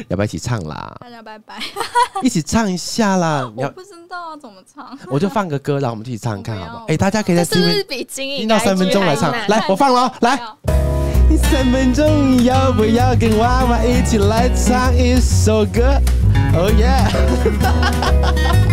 [0.10, 0.96] 要不要一起唱啦？
[1.02, 1.60] 大家拜拜。
[2.22, 3.52] 一起唱一下啦！
[3.56, 4.98] 你要，我不知道怎么唱。
[5.08, 6.86] 我就放个歌，然后我们一起唱唱看，好不好？
[6.88, 10.40] 哎、大家可以在这边比经营听到三分钟来唱来，我放了哦，来。
[11.52, 16.02] 三分钟，要不要跟娃娃一起来唱一首歌
[16.56, 17.12] ？Oh yeah！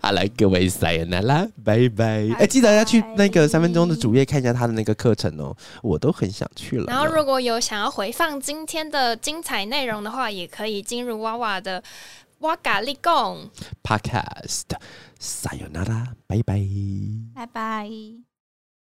[0.00, 2.26] 好好了，各位塞恩娜啦，拜拜！
[2.38, 6.86] 哎、记得要去那个三分钟的主页看一下他的那个课程哦，我都很想去了。
[6.88, 11.82] 然后如果有想要回放今天的精彩内容的话，也可以进入娃娃的
[12.40, 13.48] 哇嘎利贡。
[13.84, 16.60] Podcast，sayonara，拜拜。
[17.34, 18.29] 拜拜。